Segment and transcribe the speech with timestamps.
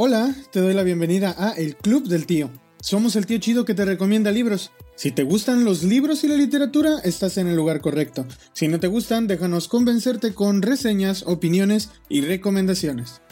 [0.00, 2.52] Hola, te doy la bienvenida a El Club del Tío.
[2.80, 4.70] Somos el tío chido que te recomienda libros.
[4.94, 8.24] Si te gustan los libros y la literatura, estás en el lugar correcto.
[8.52, 13.22] Si no te gustan, déjanos convencerte con reseñas, opiniones y recomendaciones.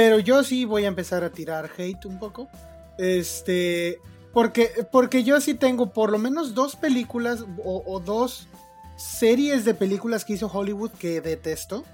[0.00, 2.48] Pero yo sí voy a empezar a tirar hate un poco.
[2.96, 4.00] Este.
[4.32, 8.48] Porque, porque yo sí tengo por lo menos dos películas o, dos
[8.96, 11.84] series de películas que hizo Hollywood que detesto.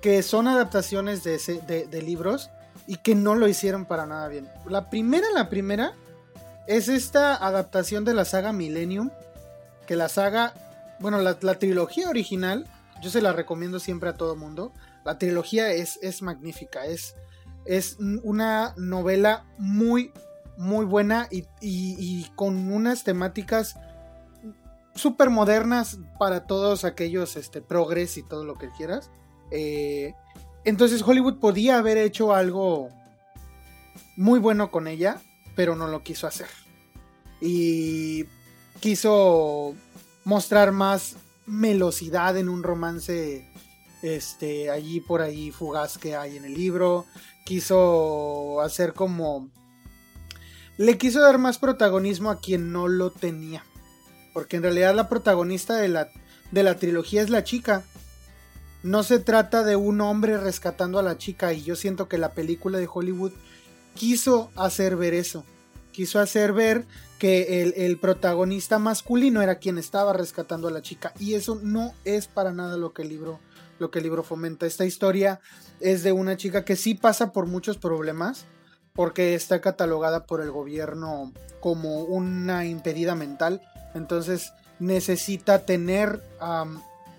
[0.00, 2.50] Que son adaptaciones de, de, libros
[2.86, 4.48] y que no lo hicieron para nada bien.
[4.68, 5.94] La primera, la primera,
[6.68, 9.10] es esta adaptación de la saga Millennium.
[9.88, 10.54] Que la saga,
[11.00, 12.68] bueno, la, la trilogía original,
[13.02, 14.72] yo se la recomiendo siempre a todo mundo.
[15.04, 17.14] La trilogía es, es magnífica, es,
[17.64, 20.12] es una novela muy,
[20.56, 23.76] muy buena y, con unas temáticas
[24.94, 29.10] súper modernas para todos aquellos este, progres y todo lo que quieras.
[29.50, 30.14] Eh,
[30.64, 32.88] entonces Hollywood podía haber hecho algo
[34.16, 35.20] muy bueno con ella,
[35.56, 36.48] pero no lo quiso hacer.
[37.40, 38.26] Y
[38.80, 39.74] quiso
[40.24, 43.51] mostrar más melosidad en un romance
[44.02, 47.06] este, allí por ahí fugaz que hay en el libro.
[47.44, 49.48] Quiso hacer como...
[50.76, 53.64] Le quiso dar más protagonismo a quien no lo tenía.
[54.34, 56.08] Porque en realidad la protagonista de la,
[56.50, 57.84] de la trilogía es la chica.
[58.82, 62.32] No se trata de un hombre rescatando a la chica y yo siento que la
[62.32, 63.32] película de Hollywood
[63.94, 65.44] quiso hacer ver eso.
[65.92, 66.86] Quiso hacer ver
[67.18, 71.92] que el, el, protagonista masculino era quien estaba rescatando a la chica y eso no
[72.04, 73.38] es para nada lo que el libro
[73.82, 74.64] lo que el libro fomenta.
[74.64, 75.40] Esta historia
[75.80, 78.46] es de una chica que sí pasa por muchos problemas
[78.94, 83.60] porque está catalogada por el gobierno como una impedida mental.
[83.94, 86.22] Entonces necesita tener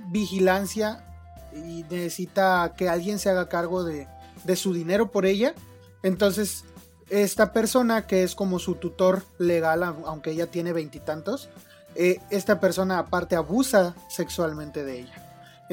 [0.07, 1.06] vigilancia
[1.53, 4.07] y necesita que alguien se haga cargo de,
[4.56, 5.53] su dinero por ella.
[6.01, 6.66] Entonces
[7.09, 11.50] esta persona que es como su tutor legal, aunque ella tiene veintitantos,
[11.95, 15.23] eh, esta persona aparte abusa sexualmente de ella.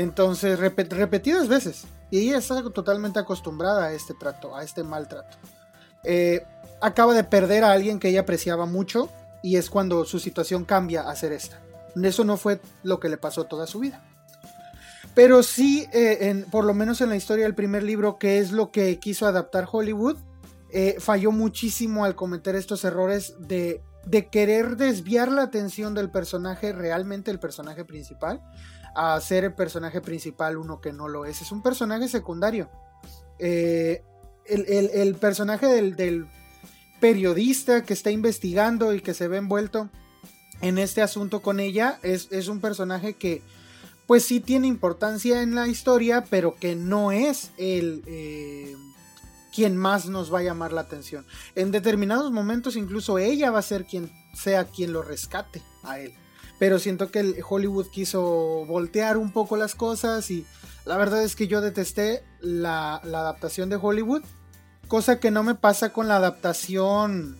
[0.00, 1.84] Entonces, repetidas veces.
[2.10, 5.36] Y ella está totalmente acostumbrada a este trato, a este maltrato.
[6.04, 6.42] Eh,
[6.80, 9.10] acaba de perder a alguien que ella apreciaba mucho
[9.42, 11.60] y es cuando su situación cambia a ser esta.
[12.02, 14.02] Eso no fue lo que le pasó toda su vida.
[15.14, 18.70] Pero sí, eh, por lo menos en la historia del primer libro, que es lo
[18.70, 20.16] que quiso adaptar Hollywood,
[20.72, 26.72] eh, falló muchísimo al cometer estos errores de, de querer desviar la atención del personaje,
[26.72, 28.40] realmente el personaje principal,
[28.94, 31.42] a ser el personaje principal uno que no lo es.
[31.42, 32.70] Es un personaje secundario.
[33.38, 34.02] Eh,
[34.46, 36.26] el, personaje del,
[37.00, 39.88] periodista que está investigando y que se ve envuelto
[40.60, 43.42] en este asunto con ella es, un personaje que
[44.06, 48.02] pues sí tiene importancia en la historia, pero que no es el...
[48.06, 48.76] Eh,
[49.52, 51.26] quien más nos va a llamar la atención.
[51.56, 56.14] En determinados momentos incluso ella va a ser quien sea quien lo rescate a él
[56.60, 60.44] pero siento que Hollywood quiso voltear un poco las cosas y
[60.84, 64.22] la verdad es que yo detesté la, adaptación de Hollywood,
[64.86, 67.38] cosa que no me pasa con la adaptación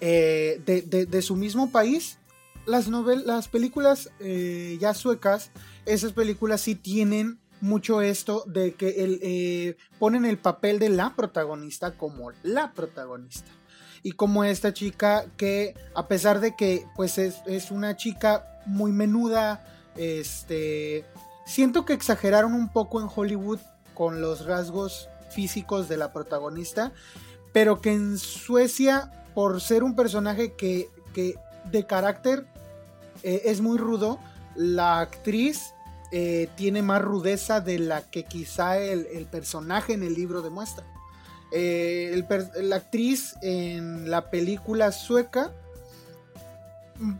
[0.00, 2.16] eh, de, su mismo país.
[2.64, 5.50] Las, las películas eh, ya suecas,
[5.84, 11.14] esas películas sí tienen mucho esto de que el, eh, ponen el papel de la
[11.14, 13.52] protagonista como la protagonista
[14.02, 19.64] y como esta chica que a pesar de que pues es, una chica muy menuda,
[19.96, 21.04] este,
[21.46, 23.60] siento que exageraron un poco en Hollywood
[23.94, 26.92] con los rasgos físicos de la protagonista,
[27.52, 30.88] pero que en Suecia, por ser un personaje que,
[31.70, 32.46] de carácter
[33.22, 34.18] eh, es muy rudo,
[34.56, 35.74] la actriz
[36.10, 40.84] eh, tiene más rudeza de la que quizá el personaje en el libro demuestra.
[41.52, 42.24] Eh,
[42.62, 45.52] la actriz en la película sueca.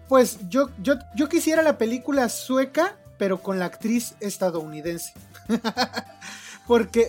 [0.09, 5.13] Pues yo, yo, yo quisiera la película sueca, pero con la actriz estadounidense.
[6.67, 7.09] porque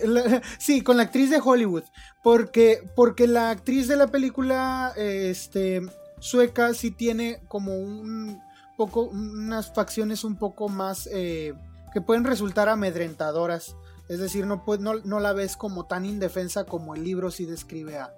[0.58, 1.84] sí, con la actriz de Hollywood.
[2.22, 5.82] Porque, porque la actriz de la película este,
[6.18, 8.42] sueca sí tiene como un
[8.76, 11.54] poco, unas facciones un poco más eh,
[11.92, 13.76] que pueden resultar amedrentadoras.
[14.08, 18.14] Es decir, no, la ves como tan indefensa como el libro sí describe a,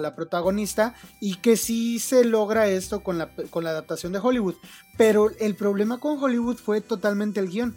[0.00, 3.30] la protagonista y que sí se logra esto con la,
[3.70, 4.54] adaptación de Hollywood.
[4.96, 7.76] Pero el problema con Hollywood fue totalmente el guion.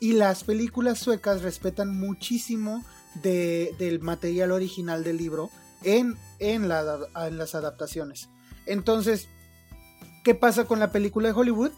[0.00, 2.84] Y las películas suecas respetan muchísimo
[3.22, 5.50] del material original del libro
[5.82, 6.18] en
[6.68, 8.28] las adaptaciones.
[8.66, 9.28] Entonces,
[10.24, 11.70] ¿qué pasa con la película de Hollywood?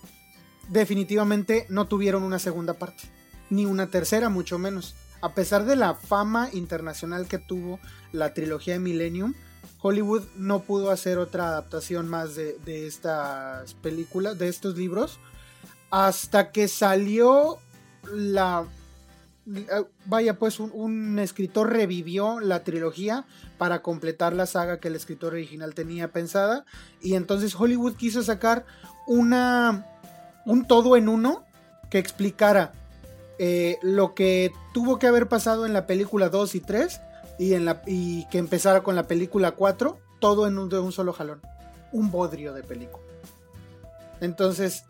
[0.69, 3.05] Definitivamente no tuvieron una segunda parte,
[3.49, 4.97] ni una tercera, mucho menos.
[5.23, 7.79] A pesar de la fama internacional que tuvo
[8.13, 9.35] la trilogía de Millennium,
[9.83, 15.19] Hollywood no pudo hacer otra adaptación más de, estas películas, de estos libros,
[15.91, 17.59] hasta que salió
[18.13, 18.67] la...
[20.05, 23.25] Vaya, pues un, escritor revivió la trilogía
[23.59, 26.65] para completar la saga que el escritor original tenía pensada.
[27.01, 28.65] Y entonces Hollywood quiso sacar
[29.09, 29.87] una,
[30.45, 31.45] un todo en uno
[31.89, 32.73] que explicara
[33.43, 37.01] eh, lo que tuvo que haber pasado en la película 2 y 3
[37.39, 41.41] y, que empezara con la película 4, todo en un, solo jalón.
[41.91, 43.03] Un bodrio de película.
[44.21, 44.85] Entonces,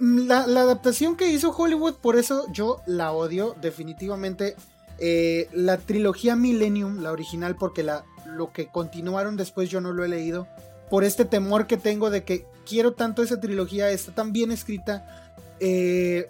[0.00, 4.56] la, adaptación que hizo Hollywood, por eso yo la odio definitivamente.
[4.98, 10.04] Eh, la trilogía Millennium, la original, porque la, lo que continuaron después yo no lo
[10.04, 10.48] he leído.
[10.90, 15.30] Por este temor que tengo de que quiero tanto esa trilogía, está tan bien escrita.
[15.60, 16.28] Eh,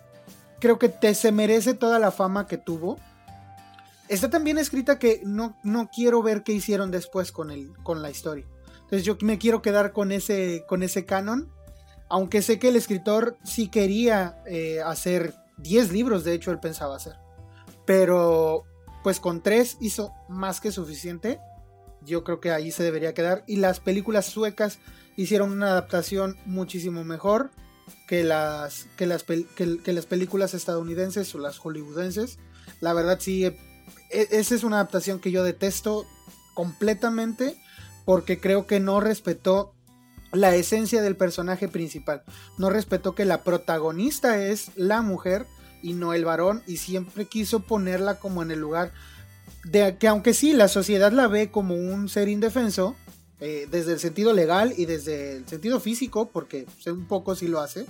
[0.61, 2.99] creo que te, se merece toda la fama que tuvo.
[4.09, 8.03] Está tan bien escrita que no, no quiero ver qué hicieron después con, el, con
[8.03, 8.47] la historia.
[8.83, 11.51] Entonces yo me quiero quedar con ese, con ese canon.
[12.09, 16.97] Aunque sé que el escritor sí quería eh, hacer 10 libros, de hecho él pensaba
[16.97, 17.17] hacer.
[17.87, 18.65] Pero
[19.03, 21.41] pues con 3 hizo más que suficiente.
[22.03, 23.43] Yo creo que ahí se debería quedar.
[23.47, 24.79] Y las películas suecas
[25.17, 27.51] hicieron una adaptación muchísimo mejor
[28.07, 32.39] que las, que las, que las películas estadounidenses o las hollywoodenses.
[32.81, 33.57] La verdad sí e,
[34.11, 36.07] esa es una adaptación que yo detesto
[36.55, 37.57] completamente
[38.05, 39.73] porque creo que no respetó
[40.33, 42.23] la esencia del personaje principal.
[42.59, 45.47] No respetó que la protagonista es la mujer
[45.83, 48.93] y no el varón y siempre quiso ponerla como en el lugar
[49.65, 52.97] de que aunque sí la sociedad la ve como un ser indefenso,
[53.41, 57.61] eh, desde el sentido legal y desde el sentido físico, porque un poco sí lo
[57.61, 57.87] hace,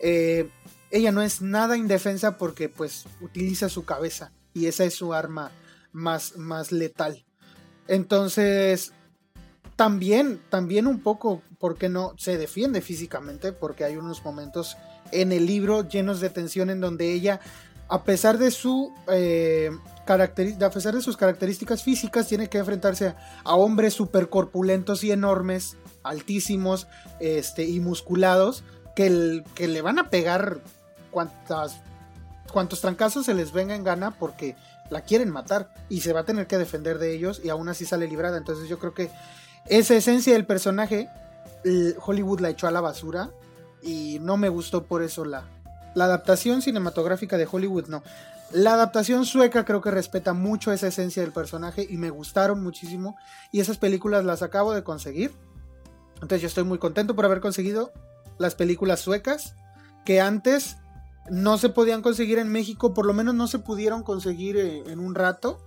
[0.00, 0.50] eh,
[0.90, 5.50] ella no es nada indefensa porque pues utiliza su cabeza y esa es su arma
[5.92, 7.24] más, más letal.
[7.88, 8.92] Entonces,
[9.76, 12.14] también, también un poco, porque no?
[12.18, 14.76] Se defiende físicamente, porque hay unos momentos
[15.10, 17.40] en el libro llenos de tensión en donde ella,
[17.92, 19.70] a pesar de su eh,
[20.06, 25.76] a pesar de sus características físicas, tiene que enfrentarse a, hombres súper corpulentos y enormes,
[26.02, 26.86] altísimos,
[27.20, 28.64] este, y musculados,
[28.96, 30.60] que, que le van a pegar
[31.10, 31.82] cuantas
[32.50, 34.56] cuantos trancazos se les venga en gana porque
[34.88, 37.84] la quieren matar y se va a tener que defender de ellos y aún así
[37.84, 38.38] sale librada.
[38.38, 39.10] Entonces yo creo que
[39.66, 41.10] esa esencia del personaje
[42.04, 43.30] Hollywood la echó a la basura
[43.82, 45.44] y no me gustó por eso la,
[45.94, 48.02] la adaptación cinematográfica de Hollywood, no.
[48.52, 53.16] La adaptación sueca creo que respeta mucho esa esencia del personaje y me gustaron muchísimo
[53.50, 55.32] y esas películas las acabo de conseguir.
[56.16, 57.92] Entonces yo estoy muy contento por haber conseguido
[58.38, 59.54] las películas suecas
[60.04, 60.76] que antes
[61.30, 64.98] no se podían conseguir en México, por lo menos no se pudieron conseguir eh, en
[64.98, 65.58] un rato.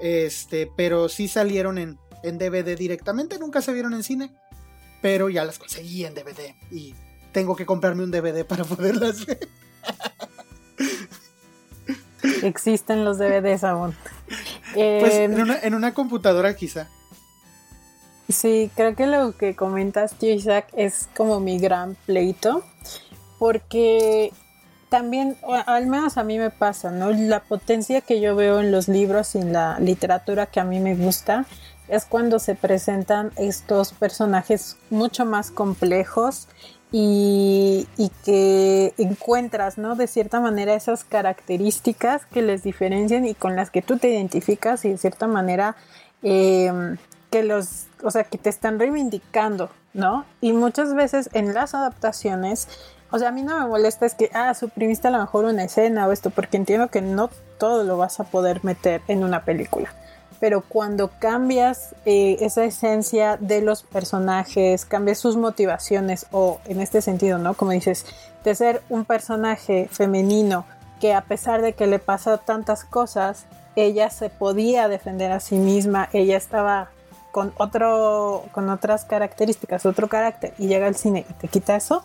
[0.00, 4.34] Este, pero sí salieron en, en DVD directamente, nunca se vieron en cine.
[5.02, 6.94] Pero ya las conseguí en DVD y
[7.32, 9.48] tengo que comprarme un DVD para poderlas ver.
[12.42, 13.94] Existen los DVDs aún.
[14.74, 16.88] Pues en, em, una, en una computadora quizá.
[18.28, 22.62] Sí, creo que lo que comentas, Isaac, es como mi gran pleito.
[23.38, 24.32] Porque
[24.88, 27.10] también, al menos a mí me pasa, ¿no?
[27.10, 30.80] La potencia que yo veo en los libros y en la literatura que a mí
[30.80, 31.46] me gusta
[31.88, 36.48] es cuando se presentan estos personajes mucho más complejos
[36.90, 37.86] y,
[38.24, 39.94] que encuentras, ¿no?
[39.94, 44.84] De cierta manera esas características que les diferencian y con las que tú te identificas
[44.84, 45.76] y de cierta manera
[46.22, 46.96] em,
[47.30, 50.24] que los, o sea, que te están reivindicando, ¿no?
[50.40, 52.68] Y muchas veces en las adaptaciones
[53.10, 55.64] o sea, a mí no me molesta es que, ah, suprimiste a lo mejor una
[55.64, 59.44] escena o esto, porque entiendo que no todo lo vas a poder meter en una
[59.44, 59.92] película.
[60.40, 67.02] Pero cuando cambias eh, esa esencia de los personajes, cambias sus motivaciones, o en este
[67.02, 67.54] sentido, ¿no?
[67.54, 68.06] Como dices,
[68.44, 70.64] de ser un personaje femenino
[71.00, 75.56] que a pesar de que le pasa tantas cosas, ella se podía defender a sí
[75.56, 76.90] misma, ella estaba
[77.30, 82.04] con otro, con otras características, otro carácter, y llega al cine y te quita eso,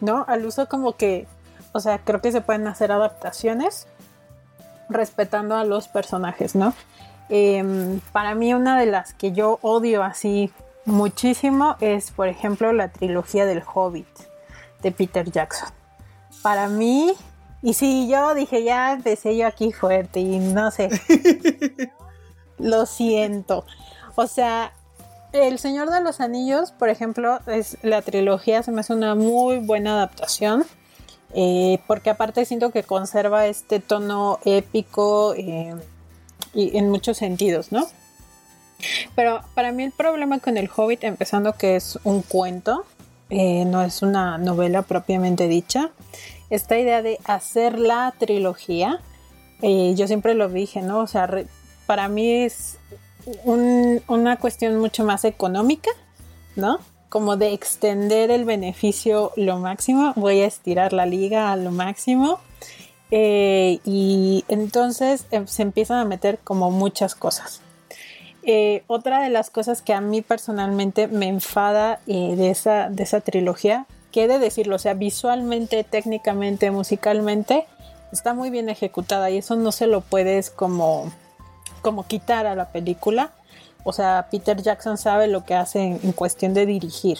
[0.00, 0.24] ¿no?
[0.28, 1.26] Al uso como que,
[1.72, 3.86] o sea, creo que se pueden hacer adaptaciones
[4.88, 6.74] respetando a los personajes, ¿no?
[7.28, 10.52] Em, para mí una de las que yo odio así
[10.84, 14.06] muchísimo es, por ejemplo, la trilogía del Hobbit
[14.82, 15.68] de Peter Jackson.
[16.42, 17.12] Para mí,
[17.62, 20.88] y si yo dije, ya empecé yo aquí fuerte y no sé,
[22.58, 23.64] lo siento.
[24.14, 24.72] O sea,
[25.32, 29.58] El Señor de los Anillos, por ejemplo, es la trilogía, se me hace una muy
[29.58, 30.64] buena adaptación.
[31.34, 35.74] Eh, porque aparte siento que conserva este tono épico eh,
[36.56, 37.86] y en muchos sentidos, ¿no?
[39.14, 42.84] Pero para mí el problema con el Hobbit, empezando que es un cuento,
[43.30, 45.90] eh, no es una novela propiamente dicha,
[46.50, 49.00] esta idea de hacer la trilogía,
[49.62, 51.00] eh, yo siempre lo dije, ¿no?
[51.00, 51.28] O sea,
[51.86, 52.78] para mí es
[53.44, 55.90] una cuestión mucho más económica,
[56.54, 56.78] ¿no?
[57.08, 62.40] Como de extender el beneficio lo máximo, voy a estirar la liga a lo máximo.
[63.10, 67.60] Eh, y entonces se empiezan a meter como muchas cosas.
[68.48, 73.02] Eh, otra de las cosas que a mí personalmente me enfada eh, de, esa, de
[73.02, 77.66] esa trilogía, que he de decirlo, o sea, visualmente, técnicamente, musicalmente,
[78.12, 81.12] está muy bien ejecutada y eso no se lo puedes como,
[81.82, 83.32] como quitar a la película.
[83.82, 87.18] O sea, Peter Jackson sabe lo que hace en, cuestión de dirigir.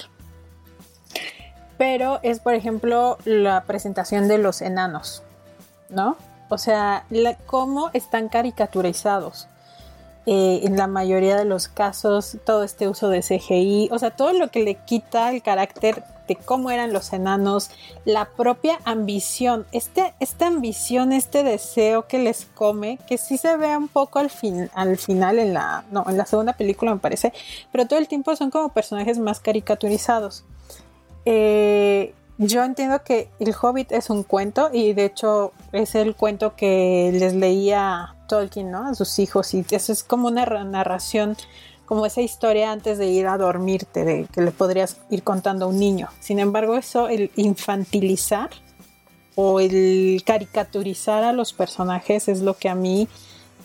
[1.76, 5.22] Pero es, por ejemplo, la presentación de los enanos,
[5.88, 6.16] ¿no?
[6.48, 7.04] O sea,
[7.46, 9.48] cómo están caricaturizados
[10.28, 14.32] eh, en la mayoría de los casos todo este uso de CGI, o sea, todo
[14.32, 17.70] lo que le quita el carácter de cómo eran los enanos,
[18.04, 23.76] la propia ambición, este, esta ambición, este deseo que les come, que sí se ve
[23.76, 27.32] un poco al, fin, al final en la, no, en la segunda película me parece,
[27.70, 30.44] pero todo el tiempo son como personajes más caricaturizados.
[31.24, 36.54] Eh, yo entiendo que El Hobbit es un cuento y de hecho es el cuento
[36.54, 38.86] que les leía Tolkien, ¿no?
[38.86, 41.36] A sus hijos y eso es como una narración,
[41.86, 45.68] como esa historia antes de ir a dormirte, de que le podrías ir contando a
[45.68, 46.08] un niño.
[46.20, 48.50] Sin embargo, eso, el infantilizar
[49.34, 53.08] o el caricaturizar a los personajes es lo que a mí,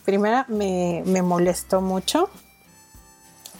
[0.05, 2.29] primera, me, me molestó mucho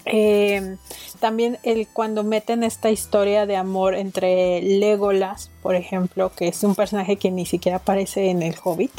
[0.05, 0.77] eh,
[1.19, 6.75] también el cuando meten esta historia de amor entre Legolas, por ejemplo, que es un
[6.75, 8.91] personaje que ni siquiera aparece en el Hobbit.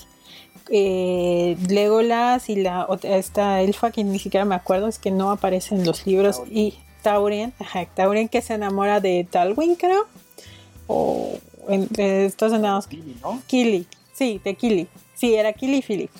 [0.68, 5.74] Eh, Legolas y la esta elfa que ni siquiera me acuerdo es que no aparece
[5.74, 10.06] en los libros y Taurien, ajá, Taurien que se enamora de Talwyn creo
[10.86, 13.42] o entre estos enanos Kili, ¿no?
[13.46, 16.10] Kili, sí, de Kili, sí, era Kili y Philly.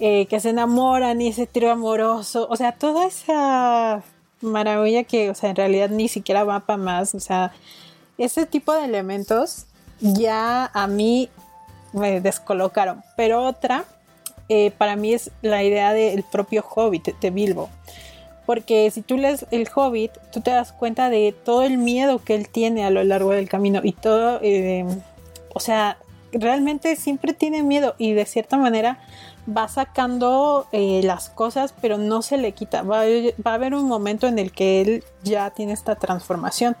[0.00, 4.02] Eh, que se enamoran y ese trío amoroso, o sea, toda esa
[4.44, 7.14] maravilla que, o sea, en realidad ni siquiera va para más.
[7.14, 7.52] O sea,
[8.18, 9.66] ese tipo de elementos
[10.00, 11.28] ya a mí
[11.92, 13.02] me descolocaron.
[13.16, 13.84] Pero otra,
[14.48, 17.70] eh, para mí es la idea del propio Hobbit de Bilbo.
[18.46, 22.34] Porque si tú lees el Hobbit, tú te das cuenta de todo el miedo que
[22.34, 24.84] él tiene a lo largo del camino y todo, eh,
[25.54, 25.96] o sea,
[26.32, 28.98] realmente siempre tiene miedo y de cierta manera
[29.48, 32.82] va sacando eh, las cosas, pero no se le quita.
[32.82, 36.76] Va, a haber un momento en el que él ya tiene esta transformación.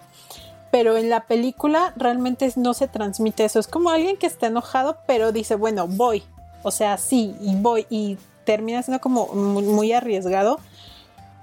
[0.70, 3.60] Pero en la película realmente no se transmite eso.
[3.60, 6.24] Es como alguien que está enojado, pero dice, bueno, voy.
[6.62, 7.86] O sea, sí, y voy.
[7.90, 10.58] Y termina siendo como muy, arriesgado.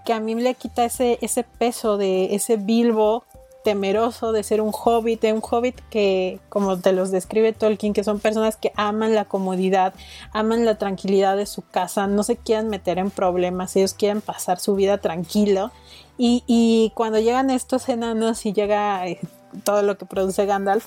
[0.04, 3.24] Que a mí le quita ese, ese peso de ese Bilbo
[3.64, 8.04] temeroso de ser un hobbit, de un hobbit que, como te los describe Tolkien, que
[8.04, 9.94] son personas que aman la comodidad,
[10.34, 14.60] aman la tranquilidad de su casa, no se quieren meter en problemas, ellos quieren pasar
[14.60, 15.72] su vida tranquilo.
[16.18, 19.20] Y, cuando llegan estos enanos y llega eh,
[19.64, 20.86] todo lo que produce Gandalf,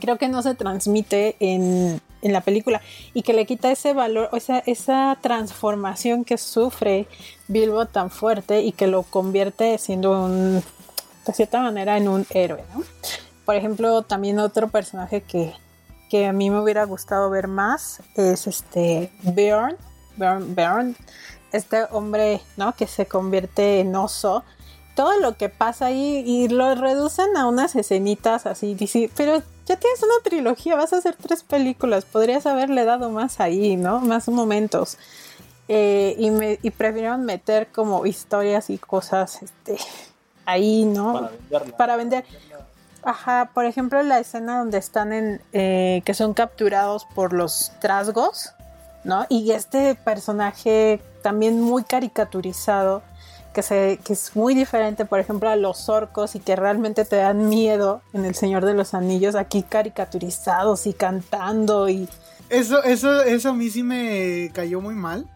[0.00, 2.82] creo que no se transmite en, en la película
[3.14, 7.06] y que le quita ese valor, o sea, esa transformación que sufre
[7.46, 10.62] Bilbo tan fuerte y que lo convierte siendo un
[11.26, 12.84] de cierta manera en un héroe, ¿no?
[13.44, 15.52] Por ejemplo, también otro personaje que,
[16.08, 19.76] que a mí me hubiera gustado ver más es este Bjorn,
[20.16, 20.96] Bjorn,
[21.52, 22.74] este hombre, ¿no?
[22.74, 24.44] Que se convierte en oso.
[24.94, 29.76] Todo lo que pasa ahí y lo reducen a unas escenitas así, dice, pero ya
[29.76, 34.00] tienes una trilogía, vas a hacer tres películas, podrías haberle dado más ahí, ¿no?
[34.00, 34.96] Más momentos.
[35.68, 39.76] Eh, y, me, y prefirieron meter como historias y cosas este,
[40.46, 41.28] ahí, ¿no?
[41.76, 42.24] Para vender.
[43.02, 48.52] Ajá, por ejemplo, la escena donde están en, eh, que son capturados por los trasgos,
[49.04, 49.26] ¿no?
[49.28, 53.02] Y este personaje también muy caricaturizado,
[53.52, 57.16] que, se, que es muy diferente, por ejemplo, a los orcos y que realmente te
[57.16, 62.08] dan miedo en El Señor de los Anillos, aquí caricaturizados y cantando y...
[62.48, 65.28] Eso, eso, eso a mí sí me cayó muy mal,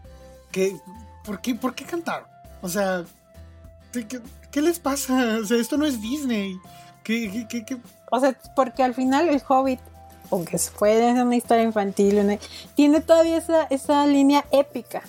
[0.51, 0.77] que
[1.23, 2.27] ¿por qué, por qué cantaron?
[2.61, 3.03] O sea,
[4.51, 5.37] ¿qué, les pasa?
[5.41, 6.59] O sea, esto no es Disney.
[7.03, 7.77] ¿Qué, qué, qué,
[8.11, 9.79] O sea, porque al final el Hobbit,
[10.31, 10.73] aunque ser
[11.23, 12.39] una historia infantil,
[12.75, 15.01] tiene todavía esa, esa línea épica,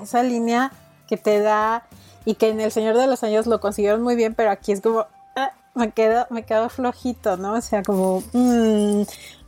[0.00, 0.72] esa línea
[1.06, 1.84] que te da
[2.24, 4.82] y que en El Señor de los Años lo consiguieron muy bien, pero aquí es
[4.82, 7.54] como, ah, me quedo, me quedo flojito, ¿no?
[7.54, 9.02] O sea, como, mm,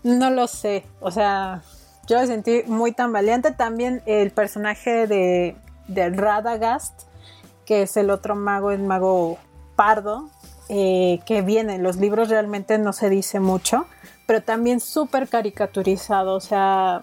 [0.04, 1.62] no lo sé, o sea,
[2.10, 3.52] yo me sentí muy tan valiente.
[3.52, 7.02] También el personaje de, de Radagast,
[7.70, 9.38] que es el otro mago, el mago
[9.76, 10.28] pardo,
[10.68, 11.76] eh, que viene.
[11.76, 13.86] En los libros realmente no se dice mucho,
[14.26, 16.34] pero también súper caricaturizado.
[16.34, 17.02] O sea,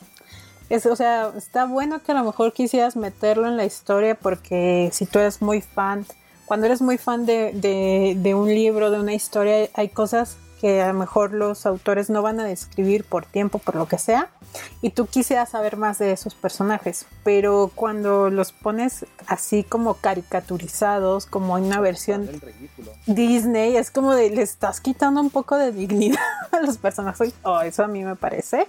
[0.70, 4.88] es, o sea, está bueno que a lo mejor quisieras meterlo en la historia porque
[4.94, 6.06] si tú eres muy fan,
[6.46, 10.82] cuando eres muy fan de, de, de un libro, de una historia, hay cosas que
[10.82, 14.28] a lo mejor los autores no van a describir por tiempo, por lo que sea,
[14.82, 21.26] y tú quisieras saber más de esos personajes, pero cuando los pones así como caricaturizados,
[21.26, 22.28] como en una versión
[23.06, 26.18] Disney, es como de le estás quitando un poco de dignidad
[26.52, 28.66] a los personajes, oh, eso a mí me parece.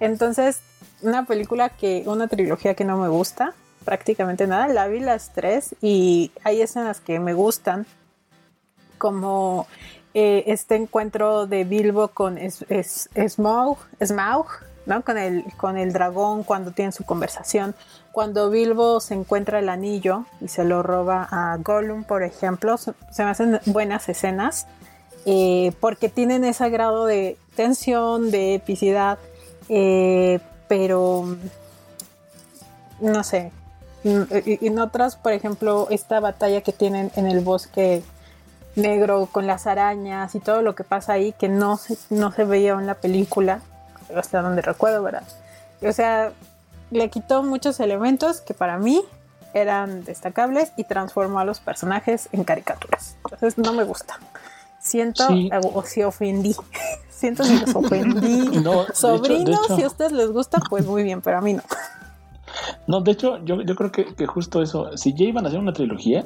[0.00, 0.60] Entonces,
[1.02, 3.54] una película que, una trilogía que no me gusta,
[3.84, 7.86] prácticamente nada, la vi las tres y hay escenas que me gustan,
[8.98, 9.66] como
[10.14, 13.78] eh, este encuentro de Bilbo con Smaug,
[14.86, 15.02] ¿no?
[15.02, 17.74] Con el, con el dragón cuando tienen su conversación.
[18.10, 22.94] Cuando Bilbo se encuentra el anillo y se lo roba a Gollum, por ejemplo, se,
[23.18, 24.66] me hacen buenas escenas
[25.26, 29.18] eh, porque tienen ese grado de tensión, de epicidad,
[29.68, 31.36] eh, pero
[33.00, 33.52] no sé.
[34.04, 38.02] En otras, por ejemplo, esta batalla que tienen en el bosque
[38.76, 42.44] negro con las arañas y todo lo que pasa ahí que no se, no se
[42.44, 43.60] veía en la película,
[44.14, 45.24] hasta donde recuerdo, ¿verdad?
[45.82, 46.32] O sea,
[46.90, 49.02] le quitó muchos elementos que para mí
[49.54, 53.16] eran destacables y transformó a los personajes en caricaturas.
[53.24, 54.18] Entonces no me gusta.
[54.80, 55.24] Siento,
[55.74, 56.54] o si ofendí.
[57.10, 58.62] Siento que los ofendí.
[58.94, 61.62] Sobrinos, si a ustedes les gusta, pues muy bien, pero a mí no.
[62.86, 65.60] No, de hecho, yo, yo creo que, que, justo eso, si ya iban a hacer
[65.60, 66.24] una trilogía,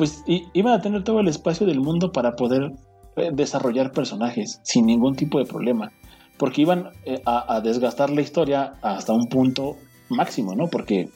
[0.00, 2.72] pues iban a tener todo el espacio del mundo para poder
[3.16, 5.92] eh, desarrollar personajes sin ningún tipo de problema.
[6.38, 9.76] Porque iban eh, a, desgastar la historia hasta un punto
[10.08, 10.68] máximo, ¿no?
[10.68, 11.10] Porque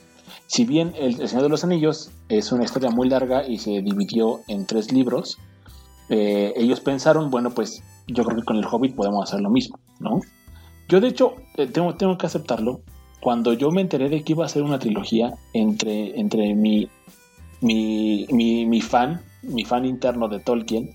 [0.49, 4.40] si bien el, Señor de los Anillos es una historia muy larga y se dividió
[4.49, 5.38] en tres libros,
[6.11, 9.79] eh, ellos pensaron, bueno, pues yo creo que con el Hobbit podemos hacer lo mismo,
[9.99, 10.20] ¿no?
[10.90, 11.37] Yo de hecho
[11.73, 12.83] tengo, tengo que aceptarlo.
[13.23, 16.90] Cuando yo me enteré de que iba a ser una trilogía entre, entre mi
[17.64, 18.27] mi,
[18.66, 20.94] mi, fan, mi fan interno de Tolkien,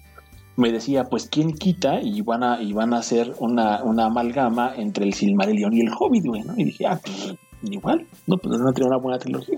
[0.56, 4.74] me decía, pues quién quita y van a, y van a hacer una, una amalgama
[4.76, 8.72] entre el Silmarillion y el Hobbit, güey, Y dije, ah, pues, igual, no, pues no
[8.72, 9.58] tiene una buena trilogía.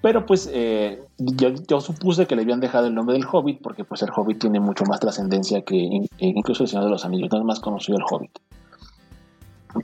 [0.00, 4.00] Pero pues eh, yo, supuse que le habían dejado el nombre del Hobbit porque pues
[4.02, 7.44] el Hobbit tiene mucho más trascendencia que incluso el Señor de los Anillos, no es
[7.44, 8.38] más conocido el Hobbit.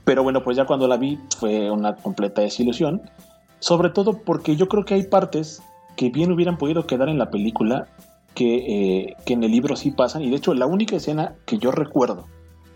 [0.05, 3.01] Pero bueno, pues ya cuando la vi fue una completa desilusión,
[3.59, 5.61] sobre todo porque yo creo que hay partes
[5.95, 7.87] que bien hubieran podido quedar en la película,
[8.33, 10.21] que, eh, que, en el libro sí pasan.
[10.23, 12.25] Y de hecho, la única escena que yo recuerdo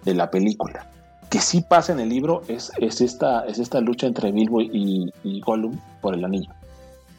[0.05, 0.89] de la película
[1.29, 5.11] que sí pasa en el libro es, es, esta, es esta lucha entre Bilbo y,
[5.45, 6.51] Gollum por el anillo.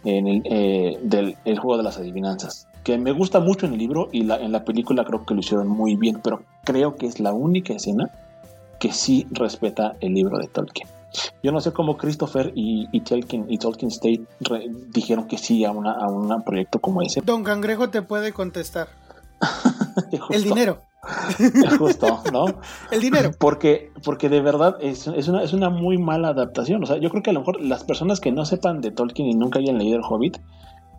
[0.05, 2.67] En el, eh, del el juego de las adivinanzas.
[2.83, 5.41] Que me gusta mucho en el libro y la, en la película creo que lo
[5.41, 8.11] hicieron muy bien, pero creo que es la única escena
[8.81, 10.89] que sí respeta el libro de Tolkien.
[11.43, 14.23] Yo no sé cómo Christopher y, y, Tolkien, y Tolkien State
[14.89, 17.21] dijeron que sí a, una, a un proyecto como ese.
[17.23, 18.89] Don Cangrejo te puede contestar.
[20.31, 20.83] el dinero.
[21.79, 22.45] Justo, ¿no?
[22.91, 23.31] el dinero.
[23.39, 26.83] Porque, porque de verdad es, es, una, es una muy mala adaptación.
[26.83, 29.29] O sea, yo creo que a lo mejor las personas que no sepan de Tolkien
[29.29, 30.39] y nunca hayan leído El Hobbit,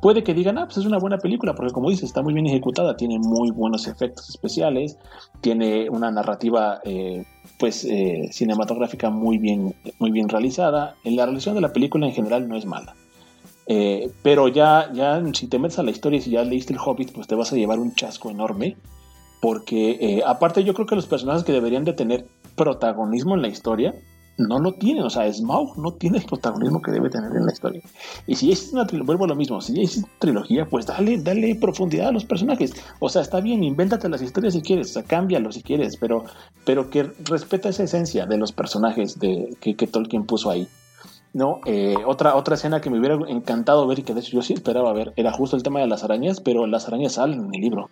[0.02, 2.48] puede que digan, ah, pues es una buena película, porque como dice, está muy bien
[2.48, 4.98] ejecutada, tiene muy buenos efectos especiales,
[5.40, 7.24] tiene una narrativa eh,
[7.58, 10.96] pues eh, cinematográfica muy bien, muy bien realizada.
[11.04, 12.96] En la realización de la película en general no es mala.
[13.68, 16.80] Eh, pero ya, ya si te metes a la historia y si ya leíste el
[16.84, 18.76] Hobbit, pues te vas a llevar un chasco enorme.
[19.40, 23.96] Porque aparte yo creo que los personajes que deberían de tener protagonismo en la historia
[24.47, 27.51] no lo tiene, o sea, Smaug no tiene el protagonismo que debe tener en la
[27.51, 27.82] historia.
[28.27, 31.56] Y si es una trilogía, vuelvo a lo mismo, si es trilogía, pues dale, dale
[31.56, 32.73] profundidad a los personajes.
[32.99, 36.25] O sea, está bien, invéntate las historias si quieres, o sea, cámbialo si quieres, pero,
[36.65, 40.67] pero que respeta esa esencia de los personajes de, que, Tolkien puso ahí.
[41.34, 41.62] ¿no?
[41.65, 44.51] Eh, otra, otra escena que me hubiera encantado ver y que de hecho yo sí
[44.51, 47.62] esperaba ver era justo el tema de las arañas, pero las arañas salen en el
[47.62, 47.89] libro.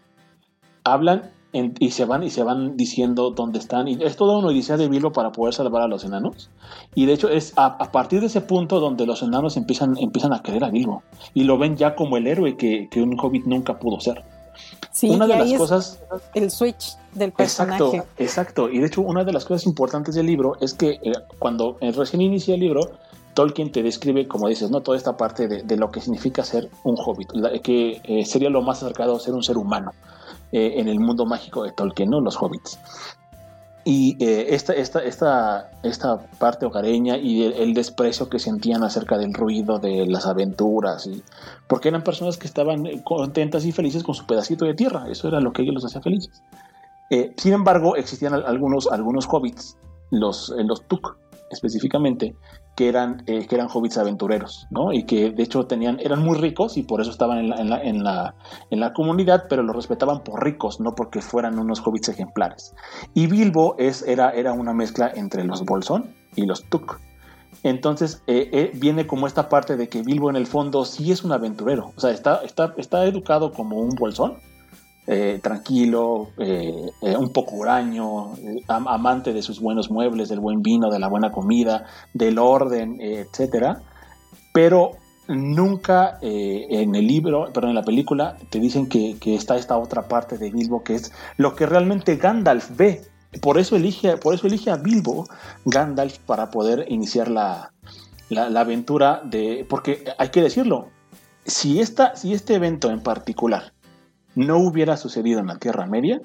[0.83, 4.77] Hablan y se van y se van diciendo dónde están y es toda una odisea
[4.77, 6.49] de Bilbo para poder salvar a los enanos
[6.93, 10.43] y de hecho es a, partir de ese punto donde los enanos empiezan, empiezan a
[10.43, 11.01] querer a Bilbo
[11.33, 14.23] y lo ven ya como el héroe que, un hobbit nunca pudo ser
[14.91, 15.99] sí, una de las cosas
[16.35, 20.27] el switch del personaje exacto exacto y de hecho una de las cosas importantes del
[20.27, 22.91] libro es que eh, cuando recién inicia el libro
[23.33, 24.81] Tolkien te describe, como dices, ¿no?
[24.81, 27.31] toda esta parte de, lo que significa ser un hobbit,
[27.63, 29.93] que eh, sería lo más acercado a ser un ser humano.
[30.51, 32.21] Eh, en el mundo mágico de Tolkien, ¿no?
[32.21, 32.79] Los hobbits.
[33.85, 39.33] Y eh, esta, esta, esta, esta parte hogareña y el, desprecio que sentían acerca del
[39.33, 41.23] ruido, de las aventuras, y,
[41.67, 45.39] porque eran personas que estaban contentas y felices con su pedacito de tierra, eso era
[45.39, 46.43] lo que ellos los hacía felices.
[47.09, 49.77] Eh, sin embargo, existían algunos, algunos hobbits,
[50.11, 51.15] los, los Tuk
[51.51, 52.35] específicamente,
[52.75, 54.93] que eran, eh, que eran hobbits aventureros, ¿no?
[54.93, 57.69] Y que de hecho tenían, eran muy ricos y por eso estaban en la, en
[57.69, 58.35] la, en la,
[58.69, 62.73] en la comunidad, pero los respetaban por ricos, no porque fueran unos hobbits ejemplares.
[63.13, 66.99] Y Bilbo es, era, era una mezcla entre los Bolsón y los Tuk.
[67.63, 71.23] Entonces eh, eh, viene como esta parte de que Bilbo en el fondo sí es
[71.23, 74.37] un aventurero, o sea, está, está, está educado como un bolsón,
[75.07, 78.33] eh, tranquilo, eh, eh, un poco huraño,
[78.67, 83.81] amante de sus buenos muebles, del buen vino, de la buena comida, del orden, etcétera.
[84.53, 84.91] Pero
[85.27, 90.37] nunca en el libro, pero en la película, te dicen que, está esta otra parte
[90.37, 93.01] de Bilbo que es lo que realmente Gandalf ve.
[93.41, 95.27] Por eso elige, por eso elige a Bilbo
[95.65, 97.71] Gandalf para poder iniciar la,
[98.29, 99.65] la, aventura de.
[99.67, 100.89] Porque hay que decirlo.
[101.45, 103.73] Si, esta, si este evento en particular
[104.39, 106.21] no hubiera sucedido en la Tierra Media,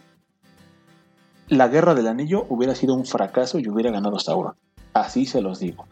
[1.49, 4.55] la Guerra del Anillo hubiera sido un fracaso y hubiera ganado Sauron.
[4.93, 5.87] Así se los digo.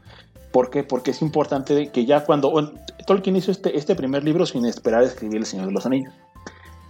[0.52, 0.84] ¿Por qué?
[0.84, 2.52] Porque es importante que ya cuando
[3.06, 6.14] Tolkien hizo este, este primer libro sin esperar escribir El Señor de los Anillos.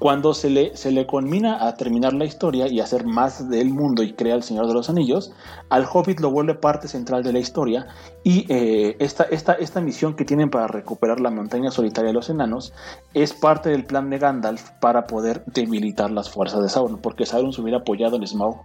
[0.02, 4.02] Cuando se le, se le conmina a terminar la historia y hacer más del mundo
[4.02, 5.30] y crea el Señor de los Anillos,
[5.68, 7.86] al Hobbit lo vuelve parte central de la historia
[8.24, 12.30] y eh, esta, esta, esta misión que tienen para recuperar la montaña solitaria de los
[12.30, 12.72] enanos
[13.14, 17.52] es parte del plan de Gandalf para poder debilitar las fuerzas de Sauron, porque Sauron
[17.52, 18.56] se hubiera apoyado en Smaug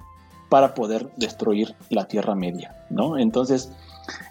[0.50, 3.20] para poder destruir la Tierra Media, ¿no?
[3.20, 3.72] Entonces,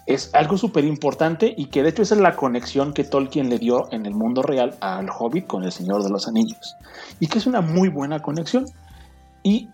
[0.05, 3.59] es algo súper importante y que de hecho esa es la conexión que Tolkien le
[3.59, 6.75] dio en el mundo real al Hobbit con el Señor de los Anillos.
[7.19, 8.65] Y que es una muy buena conexión.
[9.43, 9.69] Y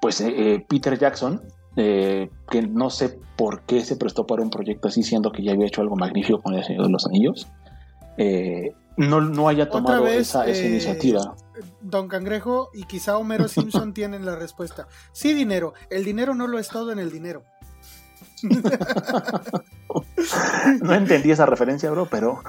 [0.00, 1.42] pues eh, eh, Peter Jackson,
[1.76, 5.52] eh, que no sé por qué se prestó para un proyecto así, siendo que ya
[5.52, 7.48] había hecho algo magnífico con el Señor de los Anillos,
[8.96, 11.36] no, no, haya tomado esa, iniciativa.
[11.80, 14.88] Don Cangrejo y quizá Homero Simpson tienen la respuesta.
[15.12, 15.72] Sí, dinero.
[15.88, 17.44] El dinero no lo es todo en el dinero.
[20.82, 22.42] no entendí esa referencia, bro, pero.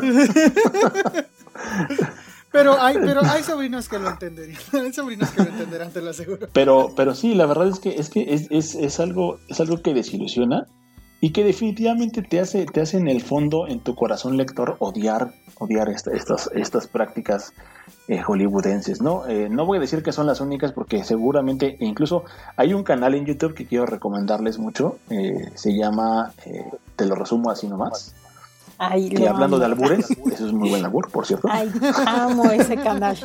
[2.52, 4.60] pero hay, pero hay sobrinos que lo entenderían.
[4.72, 6.48] Hay sobrinos que lo entenderán, te lo aseguro.
[6.52, 9.82] Pero, pero sí, la verdad es que es que es, es, es algo, es algo
[9.82, 10.66] que desilusiona
[11.24, 15.32] y que definitivamente te hace, te hace en el fondo, en tu corazón lector, odiar,
[15.58, 17.54] odiar estas, estas prácticas
[18.08, 19.26] eh, hollywoodenses, ¿no?
[19.26, 22.24] Eh, no voy a decir que son las únicas porque seguramente, incluso
[22.58, 26.34] hay un canal en YouTube que quiero recomendarles mucho, eh, se llama,
[26.94, 28.14] te lo resumo así nomás,
[28.96, 31.48] y hablando de albures, eso es muy buen albur, por cierto.
[31.50, 31.70] Ay,
[32.06, 33.16] amo ese canal.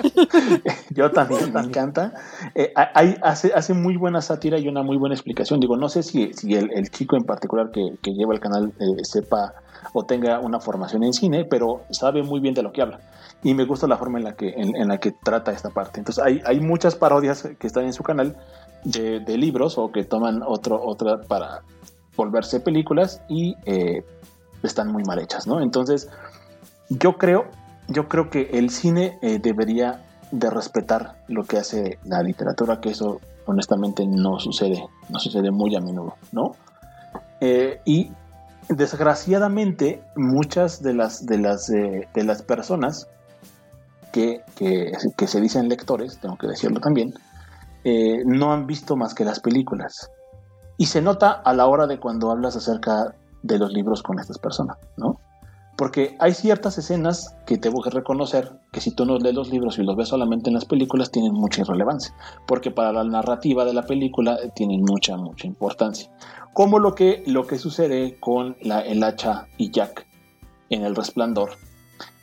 [0.92, 2.14] Yo también, me encanta.
[2.56, 2.74] Eh,
[3.22, 5.60] hace, hace muy buena sátira y una muy buena explicación.
[5.60, 9.54] Digo, no sé si, si el, chico en particular que, lleva el canal eh, sepa
[9.94, 13.00] o tenga una formación en cine, pero sabe muy bien de lo que habla.
[13.44, 16.00] Y me gusta la forma en la que, en, la que trata esta parte.
[16.00, 18.36] Entonces, hay, hay muchas parodias que están en su canal
[18.84, 21.62] de, libros o que toman otro, otra para
[22.16, 24.04] volverse películas y eh,
[24.64, 25.62] están muy mal hechas, ¿no?
[25.62, 26.10] Entonces,
[26.90, 27.46] yo creo,
[27.88, 32.90] yo creo que el cine eh, debería de respetar lo que hace la literatura, que
[32.90, 36.56] eso honestamente no sucede, no sucede muy a menudo, ¿no?
[37.42, 38.12] Eh, y
[38.68, 43.08] desgraciadamente muchas de las, de las, eh, de las personas
[44.12, 47.14] que, que, se dicen lectores, tengo que decirlo también,
[48.26, 50.12] no han visto más que las películas.
[50.78, 54.38] Y se nota a la hora de cuando hablas acerca de los libros con estas
[54.38, 55.20] personas, ¿no?
[55.78, 59.78] Porque hay ciertas escenas que tengo que reconocer que si tú no lees los libros
[59.80, 62.14] y los ves solamente en las películas tienen mucha irrelevancia,
[62.48, 66.12] porque para la narrativa de la película tienen mucha, mucha importancia.
[66.52, 70.06] Como lo que, lo que sucede con la, el hacha y Jack
[70.70, 71.52] en El Resplandor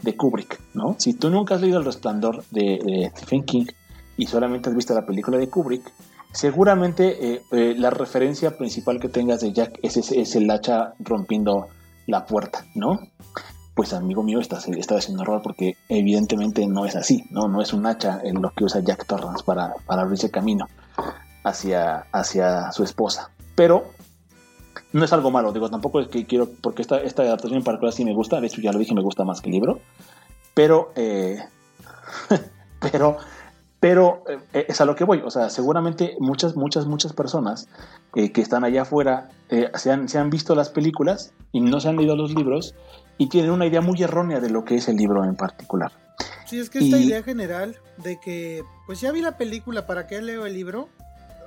[0.02, 0.96] de Kubrick, ¿no?
[0.98, 3.66] Si tú nunca has leído El Resplandor de Stephen King
[4.18, 5.92] y solamente has visto la película de Kubrick,
[6.36, 11.68] seguramente eh, eh, la referencia principal que tengas de Jack es, es, el hacha rompiendo
[12.06, 13.00] la puerta, ¿no?
[13.74, 17.46] pues amigo mío, estás, estás haciendo error porque evidentemente no es así, ¿no?
[17.46, 20.66] No es un hacha en lo que usa Jack Torrance para, para abrirse camino
[21.44, 23.30] hacia, hacia su esposa.
[23.54, 23.84] Pero
[24.94, 27.92] no es algo malo, digo, tampoco es que quiero, porque esta, esta adaptación en particular
[27.92, 29.80] sí me gusta, de hecho ya lo dije, me gusta más que el libro,
[30.54, 31.44] pero, eh,
[32.80, 33.18] pero,
[33.88, 37.68] pero eh, es a lo que voy, o sea, seguramente muchas, muchas, muchas personas
[38.16, 39.28] eh, que están allá afuera
[39.74, 42.74] se, han, se han visto las películas y no se han leído los libros
[43.16, 45.92] y tienen una idea muy errónea de lo que es el libro en particular.
[46.46, 50.20] Sí, es que esta idea general de que, pues ya vi la película, ¿para qué
[50.20, 50.88] leo el libro?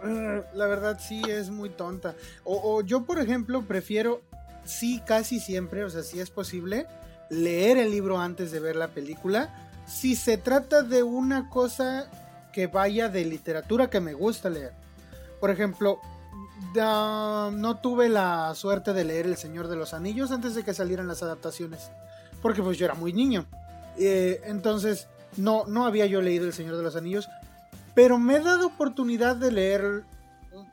[0.02, 2.15] Mm, la verdad sí es muy tonta.
[2.45, 4.21] O, yo, por ejemplo, prefiero,
[4.63, 6.86] sí, casi siempre, o sea, si es posible,
[7.30, 9.69] leer el libro antes de ver la película.
[9.86, 12.10] Si se trata de una cosa
[12.52, 14.74] que vaya de literatura que me gusta leer.
[15.40, 16.00] Por ejemplo,
[16.74, 21.08] no tuve la suerte de leer El Señor de los Anillos antes de que salieran
[21.08, 21.92] las adaptaciones.
[22.42, 23.46] Porque pues yo era muy niño.
[23.98, 25.08] Eh, entonces,
[25.38, 27.28] no, no había yo leído El Señor de los Anillos.
[27.96, 30.04] Pero me he dado oportunidad de leer.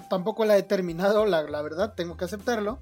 [0.09, 2.79] Tampoco la he terminado, la, verdad, tengo que aceptarlo.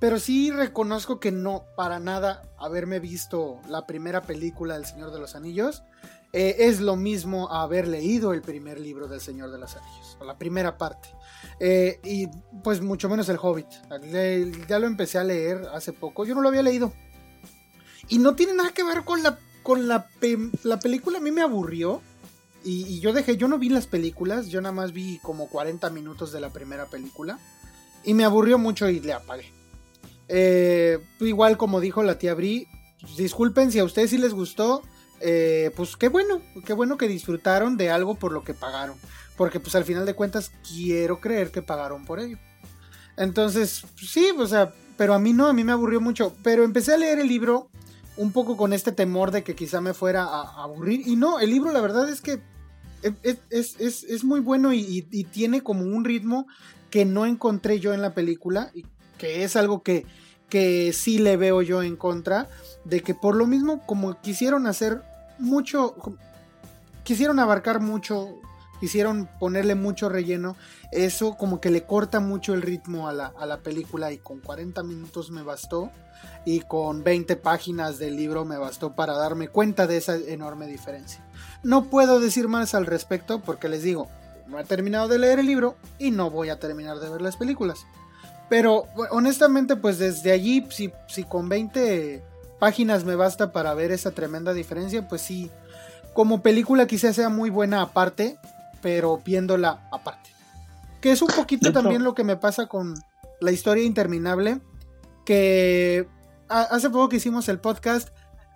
[0.00, 5.20] Pero sí reconozco que no, para nada, haberme visto la primera película del Señor de
[5.20, 5.82] los Anillos.
[6.32, 10.24] Eh, es lo mismo haber leído el primer libro del Señor de los Anillos, o
[10.24, 11.08] la primera parte.
[11.58, 12.28] Eh, y
[12.62, 13.66] pues mucho menos el Hobbit.
[14.68, 16.92] ya lo empecé a leer hace poco, yo no lo había leído.
[18.08, 20.08] Y no tiene nada que ver con la, con la,
[20.62, 22.00] la película, a mí me aburrió.
[22.62, 26.30] Y, yo dejé, yo no vi las películas, yo nada más vi como 40 minutos
[26.30, 27.38] de la primera película.
[28.04, 29.52] Y me aburrió mucho y le apagué.
[30.28, 32.68] Eh, igual como dijo la tía Bri,
[33.16, 34.82] disculpen si a ustedes sí les gustó.
[35.20, 38.96] Eh, pues qué bueno, qué bueno que disfrutaron de algo por lo que pagaron.
[39.36, 42.38] Porque pues al final de cuentas quiero creer que pagaron por ello.
[43.16, 46.34] Entonces, sí, o sea, pero a mí no, a mí me aburrió mucho.
[46.42, 47.70] Pero empecé a leer el libro
[48.16, 51.06] un poco con este temor de que quizá me fuera a, aburrir.
[51.06, 52.40] Y no, el libro la verdad es que
[53.02, 55.02] es, muy bueno y,
[55.32, 56.46] tiene como un ritmo
[56.90, 58.84] que no encontré yo en la película y
[59.16, 60.04] que es algo que,
[60.48, 62.48] que sí le veo yo en contra
[62.84, 65.02] de que por lo mismo como quisieron hacer
[65.40, 65.94] mucho,
[67.02, 68.40] quisieron abarcar mucho,
[68.78, 70.56] quisieron ponerle mucho relleno,
[70.92, 74.40] eso como que le corta mucho el ritmo a la, a la película y con
[74.40, 75.90] 40 minutos me bastó
[76.44, 81.24] y con 20 páginas del libro me bastó para darme cuenta de esa enorme diferencia.
[81.62, 84.08] No puedo decir más al respecto porque les digo,
[84.46, 87.36] no he terminado de leer el libro y no voy a terminar de ver las
[87.36, 87.86] películas.
[88.48, 92.29] Pero honestamente, pues desde allí, si, si con 20
[92.60, 95.50] páginas me basta para ver esa tremenda diferencia, pues sí,
[96.14, 98.38] como película quizás sea muy buena aparte,
[98.80, 100.30] pero viéndola aparte.
[101.00, 102.94] Que es un poquito también lo que me pasa con
[103.40, 104.60] la historia interminable,
[105.24, 106.06] que
[106.48, 108.10] hace poco que hicimos el podcast,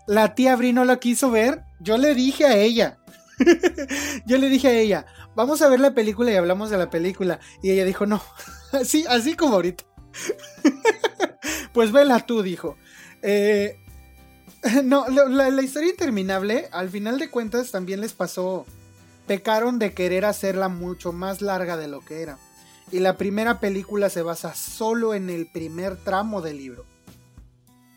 [0.06, 2.98] la tía Bri no la quiso ver, yo le dije a ella,
[4.26, 7.40] yo le dije a ella, vamos a ver la película y hablamos de la película,
[7.62, 8.22] y ella dijo, no,
[8.72, 9.84] así, así como ahorita.
[11.72, 12.76] pues vela tú, dijo.
[13.22, 13.83] Eh,
[14.84, 18.66] no, la, historia interminable, al final de cuentas, también les pasó.
[19.26, 22.38] Pecaron de querer hacerla mucho más larga de lo que era.
[22.90, 26.84] Y la primera película se basa solo en el primer tramo del libro.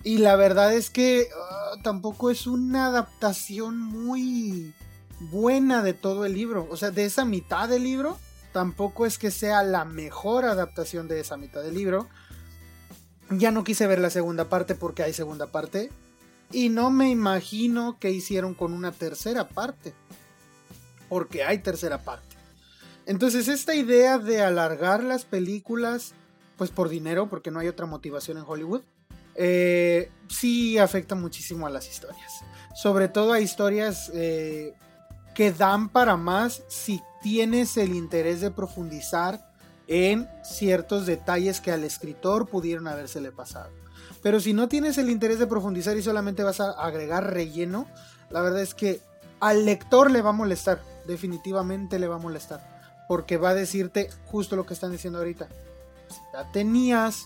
[0.04, 4.74] Y la verdad es que ah, tampoco es una adaptación muy
[5.20, 6.68] buena de todo el libro.
[6.70, 8.18] O sea, de esa mitad del libro,
[8.54, 12.08] tampoco es que sea la mejor adaptación de esa mitad del libro.
[13.30, 15.92] Ya no quise ver la segunda parte porque hay segunda parte.
[16.52, 19.94] Y no me imagino qué hicieron con una tercera parte.
[21.10, 22.36] Porque hay tercera parte.
[23.06, 26.14] Entonces esta idea de alargar las películas,
[26.58, 28.82] pues por dinero, porque no hay otra motivación en Hollywood,
[29.36, 32.42] eh, sí afecta muchísimo a las historias.
[32.76, 34.74] Sobre todo a historias eh,
[35.34, 39.54] que dan para más si tienes el interés de profundizar
[39.88, 43.70] en ciertos detalles que al escritor pudieron habérsele pasado.
[44.28, 47.88] Pero si no tienes el interés de profundizar y solamente vas a agregar relleno,
[48.30, 49.00] la verdad es que
[49.40, 52.60] al lector le va a molestar, definitivamente le va a molestar
[53.08, 55.48] porque va a decirte justo lo que están diciendo ahorita.
[56.10, 57.24] Si ya tenías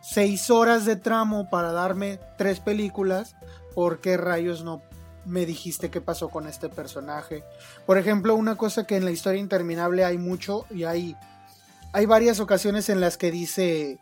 [0.00, 3.36] seis horas de tramo para darme tres películas,
[3.74, 4.80] ¿por qué rayos no
[5.26, 7.44] me dijiste qué pasó con este personaje?
[7.84, 11.14] Por ejemplo, una cosa que en la historia interminable hay mucho y hay,
[11.92, 13.98] hay varias ocasiones en las que dice...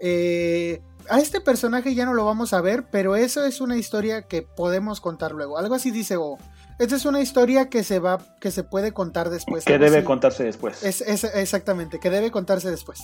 [0.00, 4.22] Eh, a este personaje ya no lo vamos a ver, pero eso es una historia
[4.22, 5.58] que podemos contar luego.
[5.58, 6.38] Algo así dice, o
[6.78, 9.64] esta es una historia que se va, que se puede contar después.
[9.64, 10.82] Que debe contarse después.
[10.82, 13.00] Es, exactamente, que debe contarse después.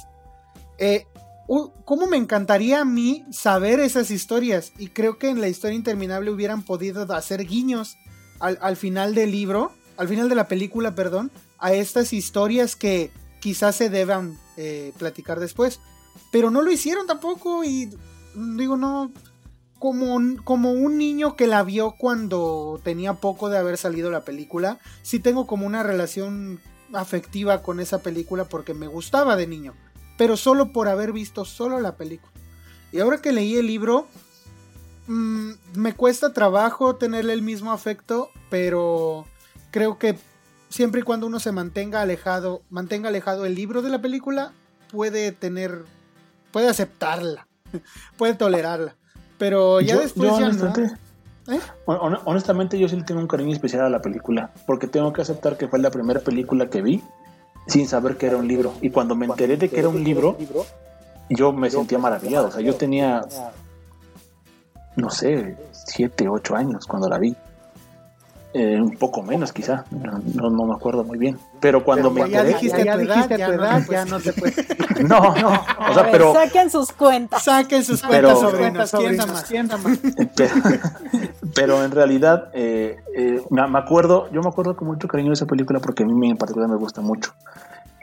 [0.79, 1.07] Eh,
[1.85, 4.73] ¿cómo me encantaría a mí saber esas historias?
[4.79, 7.97] Y creo que en la historia interminable hubieran podido hacer guiños
[8.41, 13.11] al, final del libro, al final de la película, perdón, a estas historias que
[13.41, 15.81] quizás se deban eh, platicar después.
[16.31, 17.91] Pero no lo hicieron tampoco y
[18.35, 19.13] digo, no,
[19.79, 24.79] como, como un niño que la vio cuando tenía poco de haber salido la película,
[25.03, 26.61] sí tengo como una relación
[26.93, 29.75] afectiva con esa película porque me gustaba de niño
[30.17, 32.33] pero solo por haber visto solo la película.
[32.93, 34.07] Y ahora que leí el libro,
[35.07, 39.27] mm, me cuesta trabajo tenerle el mismo afecto, pero
[39.71, 40.17] creo que
[40.69, 44.53] siempre y cuando uno se mantenga alejado, mantenga alejado el libro de la película,
[44.91, 45.85] puede tener,
[46.53, 47.49] puede aceptarla,
[48.17, 48.97] puede tolerarla.
[49.39, 50.73] Pero ya después ya no.
[51.49, 51.59] ¿Eh?
[51.87, 55.67] Honestamente, yo sí tengo un cariño especial a la película, porque tengo que aceptar que
[55.67, 57.03] fue la primera película que vi
[57.67, 58.75] sin saber que era un libro.
[58.81, 60.37] Y cuando me enteré de que era un libro,
[61.29, 62.49] yo me sentía maravillado.
[62.49, 63.23] O sea, yo tenía,
[64.97, 67.37] no sé, siete, ocho años cuando la vi.
[68.55, 71.39] Eh, un poco menos quizá, no, no, me acuerdo muy bien.
[71.59, 74.67] Pero cuando me ya dijiste ya, tu edad, ya, no, ya no te puedes.
[75.09, 75.49] no, no,
[75.89, 77.45] o sea, pero saquen sus cuentas.
[77.45, 78.93] Saquen sus cuentas, sobrinos.
[79.49, 79.99] ¿Quién más?
[81.55, 85.47] Pero, en realidad eh, eh, me acuerdo, yo me acuerdo con mucho cariño de esa
[85.47, 87.33] película porque a mí en particular me gusta mucho.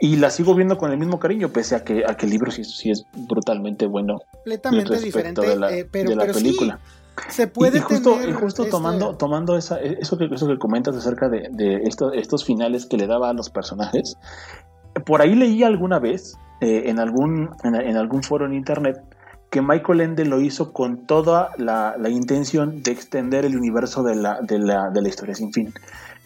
[0.00, 2.50] Y la sigo viendo con el mismo cariño, pese a que, a que el libro
[2.50, 4.18] sí, sí es brutalmente bueno.
[4.32, 6.80] Completamente diferente, de la, pero, de la película.
[6.82, 10.58] Sí se puede y, justo, y justo este tomando, tomando esa, eso, que, eso que
[10.58, 14.16] comentas acerca de, de estos finales que le daba a los personajes,
[15.04, 18.96] por ahí leí alguna vez eh, en, algún, en, algún foro en internet
[19.50, 24.14] que Michael Ende lo hizo con toda la, la intención de extender el universo de
[24.14, 25.72] la, de la, de la historia sin fin.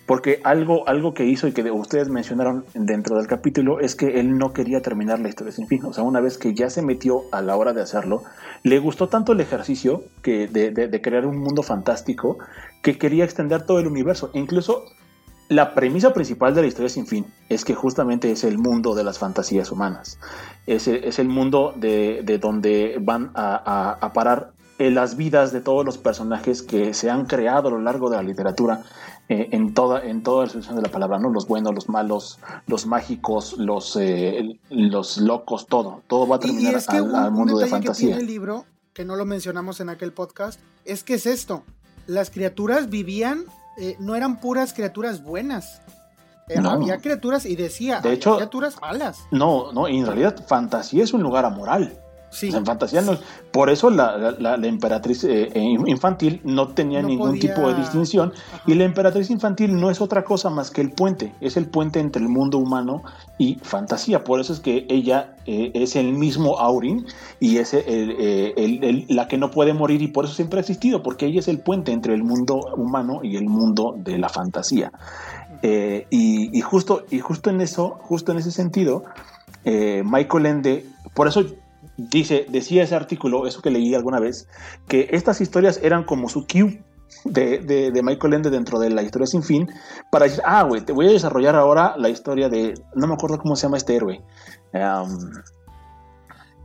[0.07, 4.37] Porque algo, algo que hizo y que ustedes mencionaron dentro del capítulo es que él
[4.37, 5.85] no quería terminar la historia sin fin.
[5.85, 8.23] O sea, una vez que ya se metió a la hora de hacerlo,
[8.63, 12.39] le gustó tanto el ejercicio de, crear un mundo fantástico
[12.83, 14.31] que quería extender todo el universo.
[14.35, 14.85] incluso
[15.51, 19.05] la premisa principal de la historia sin fin es que justamente es el mundo de
[19.05, 20.19] las fantasías humanas.
[20.67, 26.63] Es, el mundo de, de donde van a parar las vidas de todos los personajes
[26.63, 28.83] que se han creado a lo largo de la literatura
[29.29, 31.31] eh, en toda en toda la expresión de la palabra, ¿no?
[31.31, 36.81] Los buenos, los malos, los mágicos, los eh, los locos, todo, todo va a terminar
[36.89, 38.09] al, mundo de fantasía.
[38.09, 41.63] Que tiene el libro que no lo mencionamos en aquel podcast es que es esto,
[42.07, 43.45] las criaturas vivían
[43.77, 45.81] eh, no eran puras criaturas buenas.
[46.63, 49.25] Había criaturas y decía, de hecho, criaturas malas.
[49.31, 51.99] No, no, en realidad fantasía es un lugar amoral
[52.43, 53.17] en fantasía no.
[53.53, 58.33] Por eso la, emperatriz eh, eh, infantil no tenía ningún tipo de distinción.
[58.67, 61.33] Y la emperatriz infantil no es otra cosa más que el puente.
[61.41, 63.03] Es el puente entre el mundo humano
[63.39, 64.25] y fantasía.
[64.25, 67.07] Por eso es que ella eh, es el mismo Aurin
[67.41, 67.75] y es
[69.09, 70.03] la que no puede morir.
[70.03, 71.03] Y por eso siempre ha existido.
[71.03, 74.91] Porque ella es el puente entre el mundo humano y el mundo de la fantasía.
[75.63, 79.05] y, justo, y justo en eso, justo en ese sentido,
[79.65, 81.45] Michael Ende, por eso
[81.97, 84.49] dice, decía ese artículo, eso que leí alguna vez,
[84.89, 86.83] que estas historias eran como su cue
[87.25, 89.71] de, de, Michael Ende dentro de la historia sin fin,
[90.11, 93.39] para decir, ah, güey, te voy a desarrollar ahora la historia de, no me acuerdo
[93.39, 94.21] cómo se llama este héroe.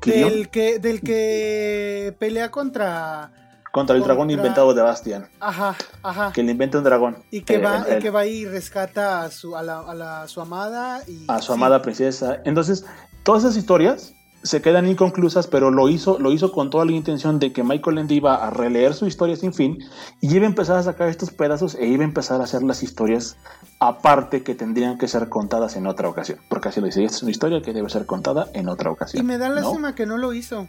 [0.06, 3.32] del, que, del que pelea contra...
[3.72, 5.30] Contra el dragón inventado de Bastian.
[5.40, 6.32] Ajá, ajá.
[6.34, 7.24] Que le inventa un dragón.
[7.30, 10.42] Y que, va, y que va y rescata a su, a la, a la, su
[10.42, 11.04] amada.
[11.08, 12.42] Y, a su amada princesa.
[12.46, 12.84] Entonces,
[13.22, 17.40] todas esas historias se quedan inconclusas, pero lo hizo, lo hizo con toda la intención
[17.40, 19.80] de que Michael Ende iba a releer su historia sin fin
[20.22, 22.82] y iba a empezar a sacar estos pedazos e iba a empezar a hacer las
[22.82, 23.38] historias
[23.80, 26.40] aparte que tendrían que ser contadas en otra ocasión.
[26.48, 29.24] Porque así lo dice, esta es una historia que debe ser contada en otra ocasión.
[29.24, 30.68] Y me da lástima que no lo hizo.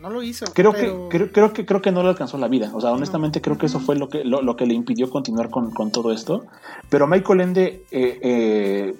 [0.00, 0.46] No lo hizo.
[0.54, 2.70] Creo, que, creo, que, creo que no le alcanzó la vida.
[2.74, 5.90] O sea, honestamente creo que eso fue lo que, lo, que le impidió continuar con,
[5.90, 6.46] todo esto.
[6.88, 8.94] Pero Michael Ende, eh,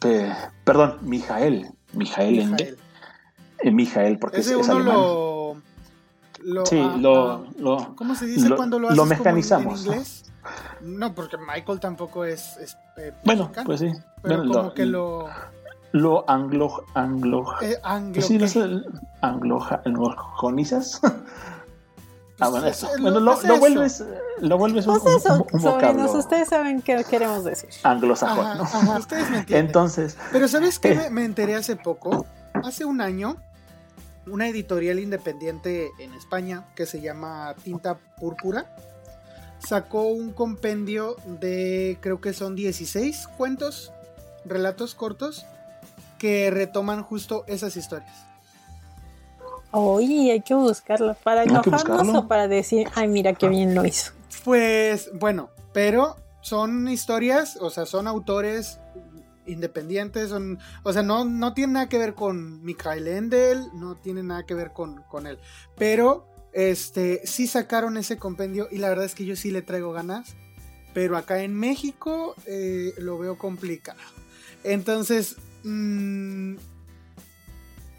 [0.00, 0.32] eh,
[0.64, 2.83] perdón, Mijael, Mijael Ende Mijael,
[4.20, 4.96] porque es, es alemán.
[6.44, 9.86] Lo, sí, lo, lo, ¿Cómo se dice cuando lo haces lo mecanizamos.
[9.86, 10.24] en inglés?
[10.82, 11.14] ¿no?
[11.14, 12.56] porque Michael tampoco es.
[12.58, 13.92] es eh, bueno, pues sí.
[14.22, 15.28] Pero como lo, que lo.
[15.92, 16.84] Lo anglo.
[16.94, 18.64] anglo, eh, anglo sí, no sé,
[19.20, 21.00] anglo, anglojonizas.
[22.40, 22.88] ah, bueno, eso.
[23.00, 24.04] bueno, lo, lo vuelves,
[24.40, 26.12] lo vuelves un, pues eso, un, un vocablo.
[26.12, 27.70] Ustedes saben qué queremos decir.
[27.84, 28.62] Anglosajón, ajá, ¿no?
[28.64, 29.66] Ajá, ustedes me entienden.
[29.66, 30.18] Entonces.
[30.32, 30.92] Pero ¿sabes qué?
[30.94, 31.10] Eh.
[31.10, 32.26] me enteré hace poco.
[32.64, 33.36] Hace un año
[34.26, 38.74] una editorial independiente en España que se llama Tinta Púrpura.
[39.58, 43.92] Sacó un compendio de, creo que son 16 cuentos,
[44.46, 45.44] relatos cortos,
[46.18, 48.24] que retoman justo esas historias.
[49.70, 51.14] Oye, hay que buscarlo.
[51.22, 54.12] ¿Para enojarnos o para decir, ay, mira qué bien lo hizo?
[54.42, 58.80] Pues, bueno, pero son historias, o sea, son autores
[59.46, 64.22] independientes, son, o sea, no, no tiene nada que ver con Mikael Endel, no tiene
[64.22, 65.38] nada que ver con, con él,
[65.76, 69.92] pero este, sí sacaron ese compendio y la verdad es que yo sí le traigo
[69.92, 70.34] ganas,
[70.92, 73.98] pero acá en México eh, lo veo complicado.
[74.62, 76.54] Entonces, mmm,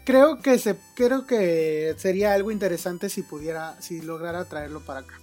[0.04, 5.20] creo que se, creo que sería algo interesante si pudiera, si lograra traerlo para acá.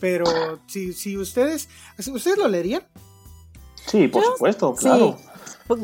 [0.00, 0.24] Pero
[0.66, 2.82] si, si ustedes, ¿ustedes lo leerían?
[3.86, 5.18] Sí, por supuesto, claro.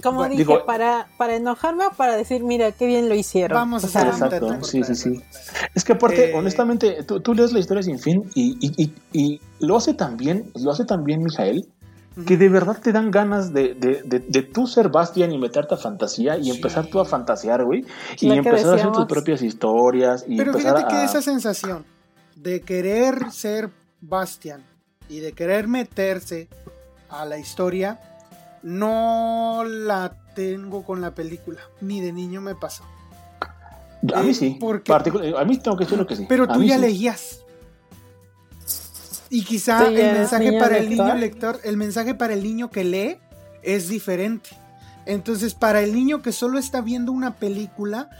[0.03, 3.57] Como dije, para, para enojarme o para decir, mira, qué bien lo hicieron.
[3.57, 5.23] Vamos a hacer Exacto, sí, sí, sí.
[5.75, 9.77] Es que aparte, eh, honestamente, tú, lees la historia sin fin y, y, y, lo
[9.77, 11.69] hace tan bien, lo hace tan bien Mijael,
[12.27, 15.77] que de verdad te dan ganas de, de, de, tú ser Bastian y meterte a
[15.77, 17.85] fantasía y empezar tú a fantasear, güey.
[18.21, 20.25] Y empezar a hacer tus propias historias.
[20.27, 21.85] Y Pero fíjate que esa sensación
[22.35, 24.63] de querer ser Bastian
[25.09, 26.49] y de querer meterse
[27.09, 27.99] a la historia,
[28.63, 31.61] no la tengo con la película.
[31.81, 32.85] Ni de niño me pasó.
[34.15, 34.57] A mí eh, sí.
[34.61, 36.27] Porque, a mí tengo que decir lo que sí.
[36.29, 37.41] Pero tú ya leías.
[39.31, 43.19] Y quizá el mensaje para el niño lector, el mensaje para el niño que lee
[43.63, 44.51] es diferente.
[45.05, 48.11] Entonces, para el niño que solo está viendo una película,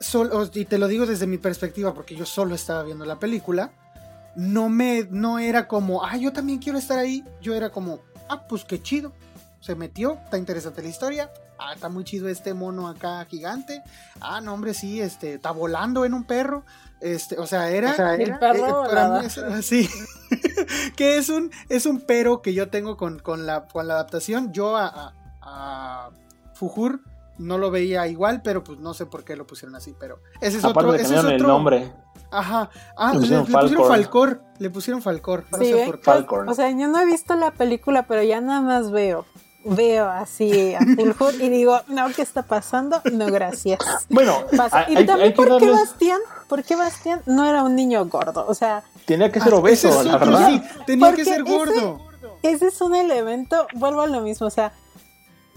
[0.00, 3.72] solo, y te lo digo desde mi perspectiva, porque yo solo estaba viendo la película,
[4.36, 7.24] no me, no era como, ah, yo también quiero estar ahí.
[7.40, 9.12] Yo era como, ah, pues qué chido.
[9.62, 11.30] Se metió, está interesante la historia.
[11.56, 13.80] Ah, está muy chido este mono acá gigante.
[14.20, 16.64] Ah, no, hombre, sí, este, está volando en un perro.
[17.00, 18.16] Este, o sea, era.
[18.16, 18.82] el perro.
[19.62, 19.88] sí.
[20.96, 24.52] que es un, es un pero que yo tengo con, la, con la adaptación.
[24.52, 26.10] Yo a, a,
[26.54, 27.00] Fujur
[27.38, 29.94] no lo veía igual, pero pues no sé por qué lo pusieron así.
[29.96, 30.92] Pero ese es otro.
[30.92, 31.30] Ese es otro...
[31.30, 31.92] el nombre.
[32.32, 32.68] Ajá.
[32.96, 33.46] Ah, le pusieron,
[33.86, 34.42] Falcor.
[34.58, 35.44] Le pusieron Falcor.
[35.60, 39.24] Sí, por O sea, yo no he visto la película, pero ya nada más veo
[39.64, 43.00] veo así a Fulhur y digo, no, ¿qué está pasando?
[43.12, 43.78] No, gracias.
[44.08, 44.44] Bueno,
[44.88, 46.20] y también, ¿por qué Bastián?
[46.48, 48.44] ¿Por qué Bastián no era un niño gordo?
[48.46, 50.48] O sea, tenía que ser ah, obeso, la verdad.
[50.48, 52.00] Sí, tenía que ser gordo.
[52.42, 54.72] Ese, es un elemento, vuelvo a lo mismo, o sea,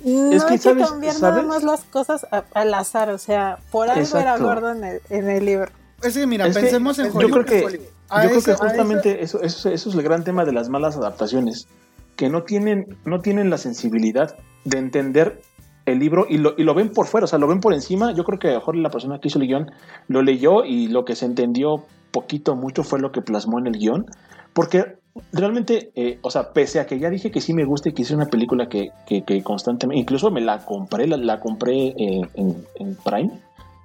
[0.04, 3.90] no es que, hay que cambiar nada más las cosas al azar, o sea, por
[3.90, 5.72] algo era gordo en el, en el libro.
[6.04, 7.22] Es que mira, pensemos en Hollywood.
[7.22, 10.52] Yo creo que, yo creo que justamente eso, eso, eso es el gran tema de
[10.52, 11.68] las malas adaptaciones
[12.16, 15.42] que no tienen, no tienen la sensibilidad de entender
[15.86, 18.12] el libro y lo, y lo ven por fuera, o sea, lo ven por encima.
[18.14, 19.72] Yo creo que a mejor la persona que hizo el guion
[20.08, 23.78] lo leyó y lo que se entendió poquito mucho fue lo que plasmó en el
[23.78, 24.06] guion,
[24.54, 24.98] porque
[25.32, 28.02] realmente, eh, o sea, pese a que ya dije que sí me gusta y que
[28.02, 33.32] hice una película que, que, constantemente, incluso me la compré, la, compré eh, en, Prime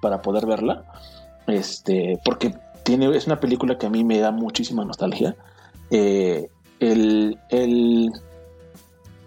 [0.01, 0.85] para poder verla,
[1.47, 2.53] este, porque
[2.83, 5.35] tiene, es una película que a mí me da muchísima nostalgia.
[5.89, 6.49] Eh,
[6.81, 8.11] el, el,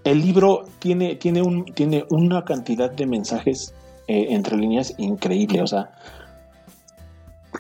[0.05, 3.73] libro tiene, tiene, un, tiene una cantidad de mensajes
[4.09, 5.63] eh, entre líneas increíble.
[5.63, 5.91] O sea,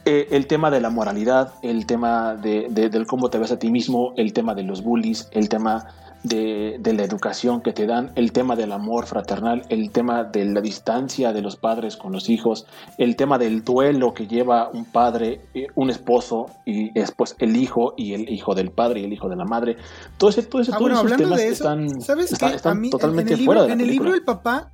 [0.04, 3.70] eh, el tema de la moralidad, el tema de, del cómo te ves a ti
[3.70, 5.86] mismo, el tema de los bullies, el tema
[6.24, 10.60] de, la educación que te dan, el tema del amor fraternal, el tema de la
[10.60, 12.66] distancia de los padres con los hijos,
[12.98, 17.94] el tema del duelo que lleva un padre, eh, un esposo y después el hijo
[17.96, 19.76] y el hijo del padre y el hijo de la madre.
[20.16, 23.80] Todo ese, todo ese, ah, todos esos temas están, ¿sabes están, totalmente fuera de En
[23.82, 24.72] el libro del papá,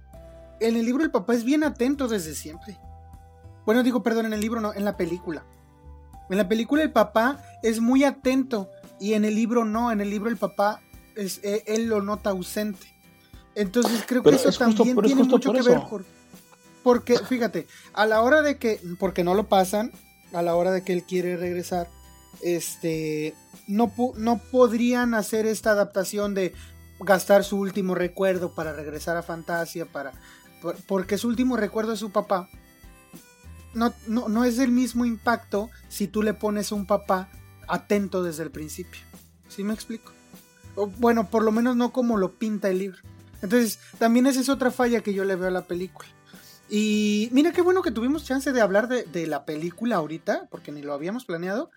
[0.60, 2.78] en el libro el papá es bien atento desde siempre.
[3.66, 5.44] Bueno, digo, perdón, en el libro no, en la película.
[6.28, 8.68] En la película el papá es muy atento
[9.00, 10.80] y en el libro no, en el libro el papá
[11.20, 12.86] eh, él lo nota ausente.
[13.54, 15.80] Entonces creo que eso también tiene mucho que ver
[16.82, 19.92] porque fíjate, a la hora de que, porque no lo pasan,
[20.32, 21.88] a la hora de que él quiere regresar,
[22.42, 23.34] este,
[23.66, 26.54] no, no podrían hacer esta adaptación de
[27.00, 30.12] gastar su último recuerdo para regresar a Fantasia, para,
[30.86, 32.48] porque su último recuerdo es su papá.
[33.72, 37.28] No, no, no es el mismo impacto si tú le pones a un papá
[37.68, 39.00] atento desde el principio.
[39.48, 40.12] ¿Sí me explico?
[40.98, 42.98] Bueno, por lo menos no como lo pinta el libro.
[43.42, 46.08] Entonces, también esa es otra falla que yo le veo a la película.
[46.68, 50.82] Y mira qué bueno que tuvimos chance de hablar de, la película ahorita, porque ni
[50.82, 51.70] lo habíamos planeado.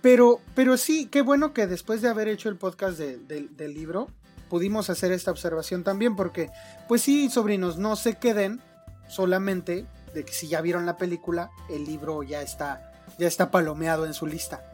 [0.00, 4.08] Pero, pero sí, qué bueno que después de haber hecho el podcast del libro,
[4.48, 6.50] pudimos hacer esta observación también, porque,
[6.88, 8.60] pues sí, sobrinos, no se queden
[9.08, 14.06] solamente de que si ya vieron la película, el libro ya está, ya está palomeado
[14.06, 14.64] en su lista.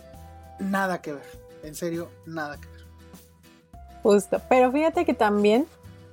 [0.60, 2.69] Nada que ver, en serio, nada que ver.
[4.02, 5.66] Justo, pero fíjate que también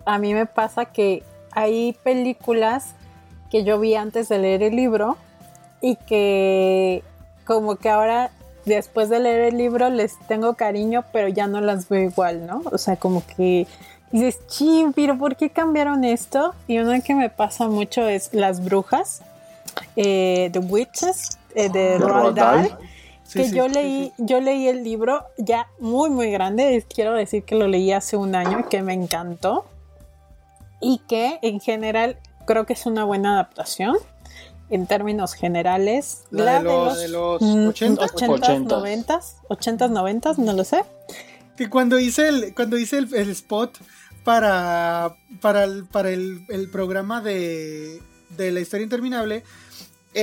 [0.06, 2.94] a mí me pasa que hay películas
[3.50, 5.18] que yo vi antes de leer el libro
[5.82, 7.04] y que
[7.46, 8.32] como que ahora
[8.66, 12.62] después de leer el libro les tengo cariño, pero ya no las veo igual, ¿no?
[12.72, 13.66] O sea, como que
[14.12, 16.54] dices, ching, pero ¿por qué cambiaron esto?
[16.68, 19.22] Y una que me pasa mucho es Las Brujas,
[19.96, 22.78] eh, The Witches, eh, de Roald Dahl.
[23.34, 27.68] Que yo leí, yo leí el libro ya muy muy grande, quiero decir que lo
[27.68, 29.66] leí hace un año y que me encantó
[30.80, 33.98] y que en general creo que es una buena adaptación
[34.70, 36.24] en términos generales.
[36.32, 38.08] La, de, los, de los 80,
[38.64, 40.84] 90, 80, 90, no lo sé.
[41.56, 43.78] Que cuando hice el, cuando hice el, spot
[44.24, 48.02] para, para, el, para el, el programa de,
[48.38, 49.44] de, la historia interminable,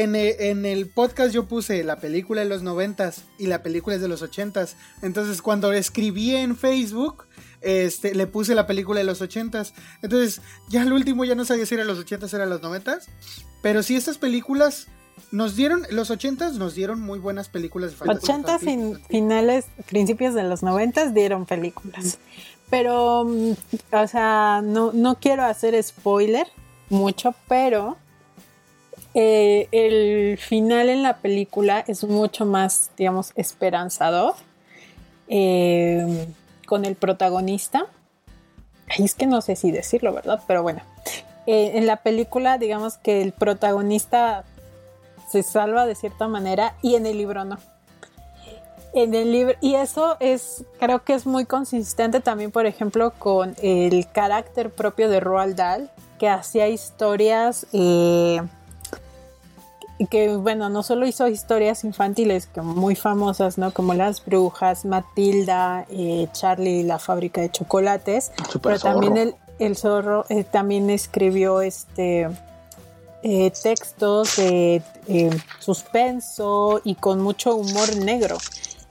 [0.02, 4.08] en, el podcast yo puse la película de los 90 y la película es de
[4.08, 4.66] los 80
[5.02, 7.24] Entonces cuando escribí en Facebook,
[7.60, 9.64] este, le puse la película de los 80
[10.02, 12.98] Entonces, ya al último ya no sabía si era los 80 o era los 90
[13.62, 14.88] Pero sí, estas películas
[15.30, 18.34] nos dieron, los 80 nos dieron muy buenas películas de fantasía.
[18.34, 18.58] 80
[19.08, 22.18] finales, principios de los 90 dieron películas.
[22.68, 23.52] Pero, mm,
[23.92, 26.48] o sea, no, no quiero hacer spoiler
[26.90, 27.96] mucho, pero
[29.14, 34.34] eh, el final en la película es mucho más, digamos, esperanzador.
[35.28, 36.26] Eh,
[36.66, 37.86] con el protagonista.
[38.98, 40.40] es que no sé si decirlo, ¿verdad?
[40.46, 40.82] Pero bueno,
[41.46, 44.44] eh, en la película digamos que el protagonista
[45.30, 47.58] se salva de cierta manera y en el libro no.
[48.92, 53.56] En el libro, y eso es, creo que es muy consistente también, por ejemplo, con
[53.60, 55.90] el carácter propio de Roald Dahl,
[56.20, 57.66] que hacía historias
[60.10, 63.72] que bueno, no solo hizo historias infantiles que muy famosas, ¿no?
[63.72, 70.26] Como Las Brujas, Matilda, eh, Charlie la fábrica de chocolates, pero también el, el zorro
[70.28, 72.28] eh, también escribió este
[73.22, 74.82] eh, textos de
[75.60, 78.36] suspenso y con mucho humor negro.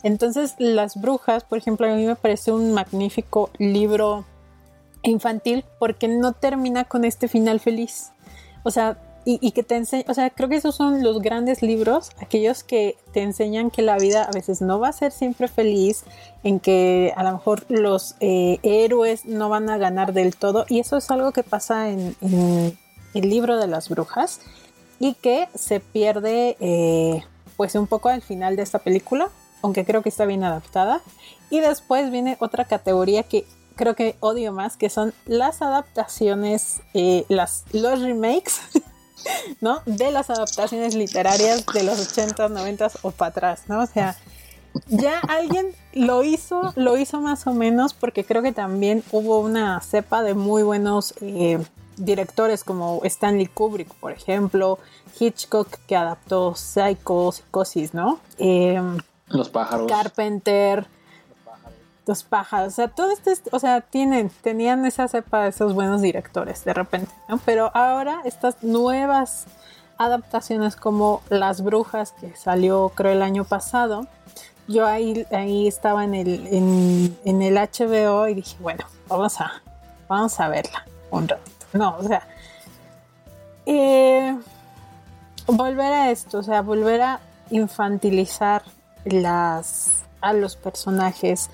[0.04, 4.26] Entonces, Las Brujas, por ejemplo, a mí me parece un magnífico libro
[5.02, 8.12] infantil porque no termina con este final feliz.
[8.64, 12.12] O sea, y, que te enseñan, o sea, creo que esos son los grandes libros,
[12.20, 16.04] aquellos que te enseñan que la vida a veces no va a ser siempre feliz,
[16.44, 20.80] en que a lo mejor los eh, héroes no van a ganar del todo, y
[20.80, 24.42] eso es algo que pasa en, el libro de las brujas
[25.00, 27.24] y que se pierde eh,
[27.56, 29.30] pues un poco al final de esta película,
[29.62, 31.02] aunque creo que está bien adaptada,
[31.50, 33.46] y después viene otra categoría que
[33.76, 38.62] creo que odio más, que son las adaptaciones, eh, las, los remakes
[39.62, 39.82] ¿no?
[39.86, 43.82] De las adaptaciones literarias de los 80s, 90 o para atrás, ¿no?
[43.82, 44.18] O sea,
[44.88, 49.80] ya alguien lo hizo, lo hizo más o menos porque creo que también hubo una
[49.82, 51.64] cepa de muy buenos eh,
[51.98, 54.80] directores como Stanley Kubrick, por ejemplo,
[55.20, 58.20] Hitchcock que adaptó Psycho, Psicosis, ¿no?
[58.38, 58.98] Em,
[59.28, 59.88] los pájaros.
[59.88, 60.88] Carpenter,
[62.06, 66.02] los pájaros, o sea, todo este, o sea, tienen, tenían esa cepa de esos buenos
[66.02, 67.38] directores de repente, ¿no?
[67.46, 69.46] Pero ahora estas nuevas
[69.98, 74.08] adaptaciones como Las Brujas, que salió creo el año pasado,
[74.68, 76.48] yo ahí, ahí estaba en el,
[77.26, 79.62] en, el HBO y dije, bueno, vamos a,
[80.08, 81.66] vamos a verla un ratito.
[81.74, 82.28] No, o sea,
[83.66, 84.38] eh,
[85.48, 88.64] volver a esto, o sea, volver a infantilizar
[89.06, 91.50] las, a los personajes,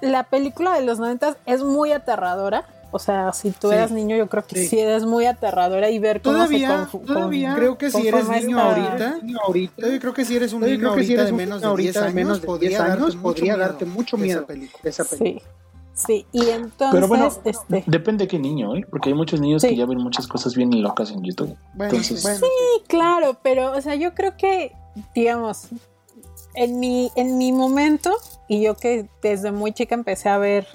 [0.00, 2.66] la película de los 90 es muy aterradora.
[2.92, 4.78] O sea, si tú eras niño, yo creo que sí.
[4.78, 9.20] es muy aterradora y ver cómo todavía, se Todavía, creo que si eres niño ahorita,
[9.46, 12.42] ahorita, yo creo que si eres un niño ahorita de menos de 10 años, menos
[12.42, 14.44] de 10 años podría darte mucho miedo
[14.82, 15.26] esa película.
[15.26, 15.40] Sí.
[16.06, 16.92] Sí, y entonces.
[16.92, 17.84] Pero bueno, este...
[17.86, 18.86] depende de qué niño, ¿eh?
[18.88, 21.54] Porque hay muchos niños que ya ven muchas cosas bien locas en YouTube.
[21.78, 22.22] entonces...
[22.22, 24.72] sí, claro, pero, o sea, yo creo que,
[25.14, 25.68] digamos,
[26.54, 28.16] en mi, en mi momento,
[28.50, 30.66] y yo que desde muy chica empecé a ver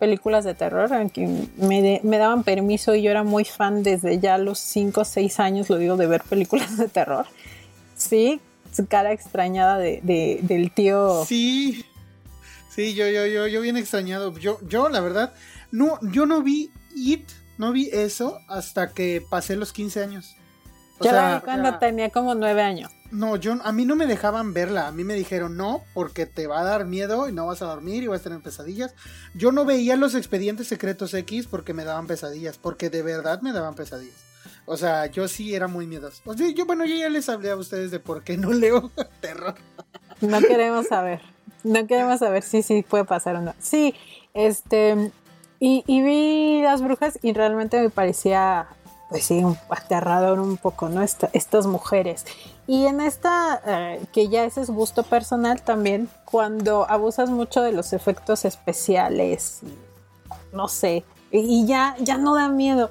[0.00, 4.18] películas de terror, en que me, me daban permiso y yo era muy fan desde
[4.18, 7.26] ya los 5 o 6 años, lo digo, de ver películas de terror.
[7.96, 8.40] Sí,
[8.72, 11.26] su cara extrañada de, de, del tío.
[11.26, 11.84] Sí,
[12.74, 14.34] sí, yo, yo, yo, yo bien extrañado.
[14.38, 15.34] Yo, yo, la verdad,
[15.70, 20.34] no, yo no vi It, no vi eso hasta que pasé los 15 años.
[21.02, 22.90] Yo la vi cuando tenía como 9 años.
[23.12, 24.88] No, yo, a mí no me dejaban verla.
[24.88, 27.66] A mí me dijeron no, porque te va a dar miedo y no vas a
[27.66, 28.94] dormir y vas a tener pesadillas.
[29.34, 33.52] Yo no veía los expedientes secretos X porque me daban pesadillas, porque de verdad me
[33.52, 34.16] daban pesadillas.
[34.64, 36.22] O sea, yo sí era muy miedoso.
[36.24, 38.90] O sea, yo, bueno, yo ya les hablé a ustedes de por qué no leo
[39.20, 39.56] terror.
[40.22, 41.20] No queremos saber.
[41.64, 43.54] No queremos saber si sí puede pasar o no.
[43.58, 43.94] Sí,
[44.32, 45.12] este.
[45.60, 48.66] Y, y vi las brujas y realmente me parecía
[49.12, 51.02] pues sí, aterrador un poco, ¿no?
[51.02, 52.24] estas mujeres.
[52.66, 57.72] Y en esta, eh, que ya ese es gusto personal también, cuando abusas mucho de
[57.72, 59.60] los efectos especiales,
[60.54, 62.88] no sé, y ya, ya no da miedo.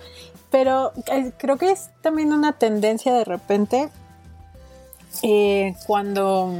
[0.51, 3.89] Pero eh, creo que es también una tendencia de repente
[5.23, 6.53] eh, cuando,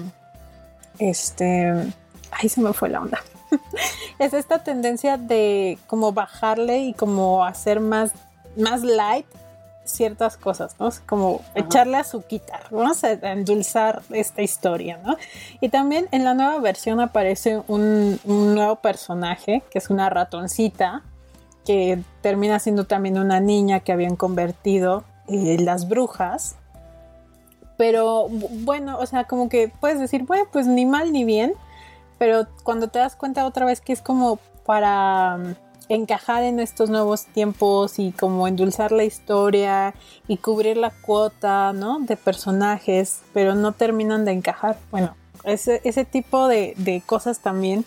[0.97, 1.71] este,
[2.31, 3.19] ahí se me fue la onda.
[4.17, 8.11] es esta tendencia de como bajarle y como hacer más,
[8.57, 9.27] más light
[9.91, 10.89] ciertas cosas, ¿no?
[11.05, 15.17] Como echarle azuquita, vamos a endulzar esta historia, ¿no?
[15.59, 21.03] Y también en la nueva versión aparece un, nuevo personaje, que es una ratoncita,
[21.65, 26.55] que termina siendo también una niña que habían convertido eh, las brujas.
[27.77, 31.53] Pero bueno, o sea, como que puedes decir, bueno, pues ni mal ni bien,
[32.17, 35.39] pero cuando te das cuenta otra vez que es como para
[35.93, 39.93] encajar en estos nuevos tiempos y como endulzar la historia
[40.27, 41.99] y cubrir la cuota, ¿no?
[41.99, 44.77] De personajes, pero no terminan de encajar.
[44.89, 47.83] Bueno, ese, ese tipo de, cosas también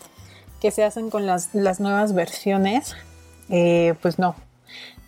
[0.61, 2.95] que se hacen con las, nuevas versiones,
[3.49, 4.35] eh, pues no,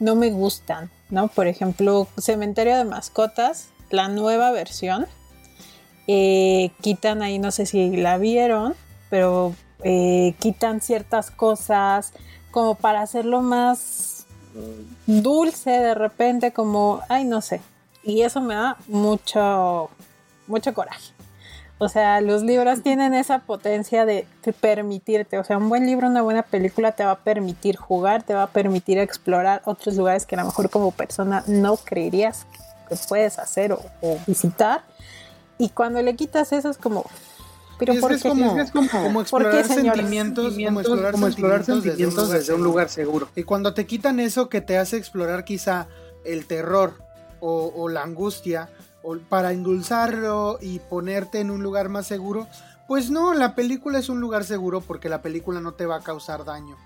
[0.01, 1.29] no me gustan, ¿no?
[1.29, 5.07] Por ejemplo, Cementerio de Mascotas, la nueva versión,
[6.07, 8.75] eh, quitan ahí, no sé si la vieron,
[9.11, 12.15] pero eh, quitan ciertas cosas,
[12.57, 14.25] como para hacerlo más
[15.07, 17.61] dulce de repente, como, ay, no sé.
[18.03, 19.91] Y eso me da mucho,
[20.47, 21.13] mucho coraje.
[21.77, 24.27] O sea, los libros tienen esa potencia de,
[24.59, 28.33] permitirte, o sea, un buen libro, una buena película te va a permitir jugar, te
[28.33, 32.47] va a permitir explorar otros lugares que a lo mejor como persona no creerías
[32.89, 34.81] que puedes hacer o, o visitar.
[35.59, 37.05] Y cuando le quitas eso es como,
[37.79, 43.29] pero es, es, como, es como, explorar sentimientos, como explorar, sentimientos, desde, un lugar seguro.
[43.37, 45.89] Y cuando te quitan eso que te hace explorar quizá
[46.25, 46.95] el terror
[47.41, 48.71] o, la angustia,
[49.03, 52.49] o para endulzarlo y ponerte en un lugar más seguro,
[52.89, 56.01] pues no, la película es un lugar seguro porque la película no te va a
[56.01, 56.77] causar daño.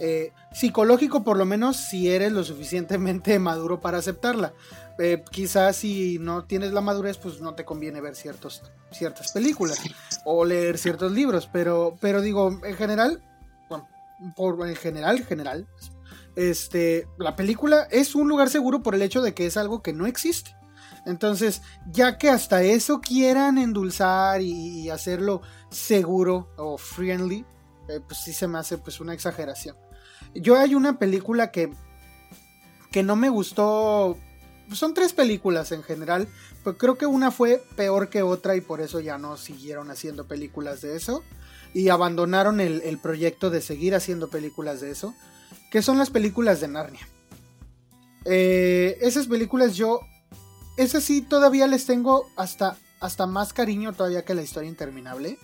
[0.00, 4.52] Eh, psicológico por lo menos si eres lo suficientemente maduro para aceptarla.
[4.98, 9.80] Eh, quizás si no tienes la madurez, pues no te conviene ver ciertos, ciertas películas
[10.24, 13.22] o leer ciertos libros, pero, pero digo, en general,
[13.68, 13.88] bueno,
[14.34, 15.68] por, en general, general,
[16.34, 19.92] este, la película es un lugar seguro por el hecho de que es algo que
[19.92, 20.56] no existe.
[21.06, 27.46] Entonces, ya que hasta eso quieran endulzar y, hacerlo seguro o friendly,
[27.88, 29.76] eh, pues sí se me hace pues una exageración.
[30.34, 31.70] Yo hay una película que,
[32.90, 34.18] que no me gustó
[34.72, 36.28] son tres películas en general,
[36.64, 40.26] pero creo que una fue peor que otra y por eso ya no siguieron haciendo
[40.26, 41.22] películas de eso
[41.74, 45.14] y abandonaron el, proyecto de seguir haciendo películas de eso,
[45.70, 47.08] que son las películas de Narnia.
[48.24, 50.00] Eh, esas películas yo,
[50.76, 55.38] esas sí todavía les tengo hasta, hasta más cariño todavía que la historia interminable,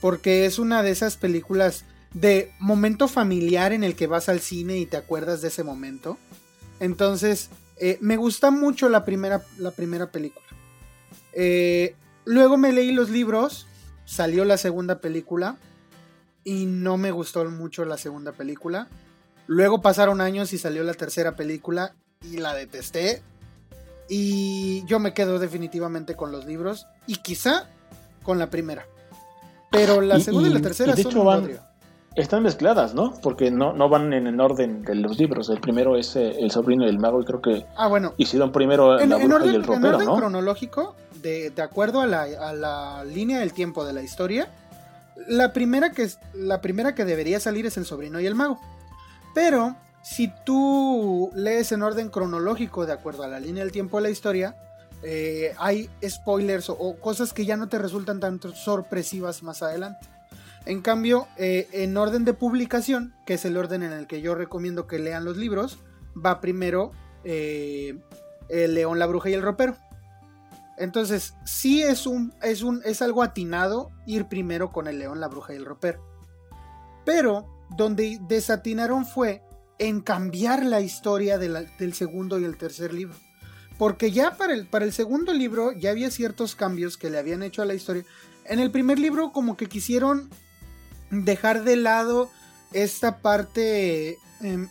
[0.00, 4.78] porque es una de esas películas de momento familiar en el que vas al cine
[4.78, 6.18] y te acuerdas de ese momento.
[6.80, 7.50] Entonces,
[7.80, 10.46] eh, me gusta mucho la primera, la primera película.
[11.32, 13.66] Eh, luego me leí los libros,
[14.04, 15.56] salió la segunda película
[16.44, 18.88] y no me gustó mucho la segunda película.
[19.46, 23.22] Luego pasaron años y salió la tercera película y la detesté.
[24.08, 27.68] Y yo me quedo definitivamente con los libros y quizá
[28.22, 28.86] con la primera.
[29.70, 31.58] Pero la segunda y, la tercera son un
[32.20, 33.14] están mezcladas, ¿no?
[33.22, 35.48] Porque no, no van en el orden de los libros.
[35.48, 38.14] El primero es eh, El sobrino del mago y creo que ah, bueno.
[38.16, 42.00] hicieron primero en, La bruja orden, y el ropero, en orden cronológico, de, de acuerdo
[42.00, 44.48] a la, a la, línea del tiempo de la historia,
[45.26, 48.60] la primera, que, la primera que debería salir es El sobrino y el mago.
[49.34, 54.02] Pero si tú lees en orden cronológico de acuerdo a la línea del tiempo de
[54.04, 54.56] la historia,
[55.02, 60.08] eh, hay spoilers o, cosas que ya no te resultan tan sorpresivas más adelante.
[60.66, 64.34] En cambio, eh, en orden de publicación, que es el orden en el que yo
[64.34, 65.78] recomiendo que lean los libros,
[66.14, 66.92] va primero
[67.24, 67.98] eh,
[68.48, 69.76] El León, la Bruja y el Ropero.
[70.76, 72.82] Entonces, sí es un, es un.
[72.84, 76.04] es algo atinado ir primero con el León, la Bruja y el Ropero.
[77.04, 77.46] Pero
[77.76, 79.42] donde desatinaron fue
[79.78, 83.16] en cambiar la historia del segundo y el tercer libro.
[83.78, 87.42] Porque ya para el, para el segundo libro ya había ciertos cambios que le habían
[87.42, 88.04] hecho a la historia.
[88.44, 90.30] En el primer libro como que quisieron
[91.10, 92.30] dejar de lado
[92.72, 94.68] esta parte em,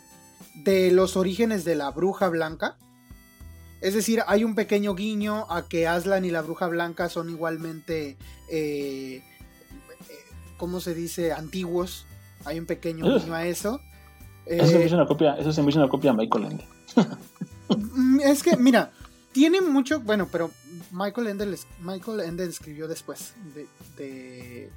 [0.56, 2.78] de los orígenes de la bruja blanca.
[3.82, 8.18] Es decir, hay un pequeño guiño a que Aslan y la bruja blanca son igualmente,
[8.50, 9.22] eh,
[10.58, 12.06] ¿cómo se dice?, antiguos.
[12.46, 13.80] Hay un pequeño guiño a eso.
[14.46, 16.64] Eso, se me hizo una copia, eso se me hizo una copia a Michael
[17.70, 18.92] Mm, Es que, mira,
[19.34, 20.52] tiene mucho, bueno, pero
[20.92, 23.68] Michael Ende, Michael Ende escribió después de,
[23.98, 24.70] de,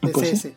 [0.00, 0.54] de Pues sí.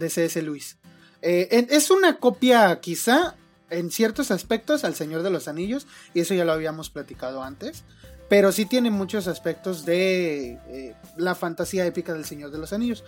[0.00, 0.78] De CS Luis.
[1.22, 3.36] Eh, es una copia, quizá,
[3.68, 7.84] en ciertos aspectos, al Señor de los Anillos, y eso ya lo habíamos platicado antes,
[8.28, 13.04] pero sí tiene muchos aspectos de eh, la fantasía épica del Señor de los Anillos,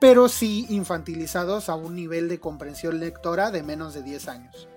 [0.00, 4.68] pero sí infantilizados a un nivel de comprensión lectora de menos de 10 años.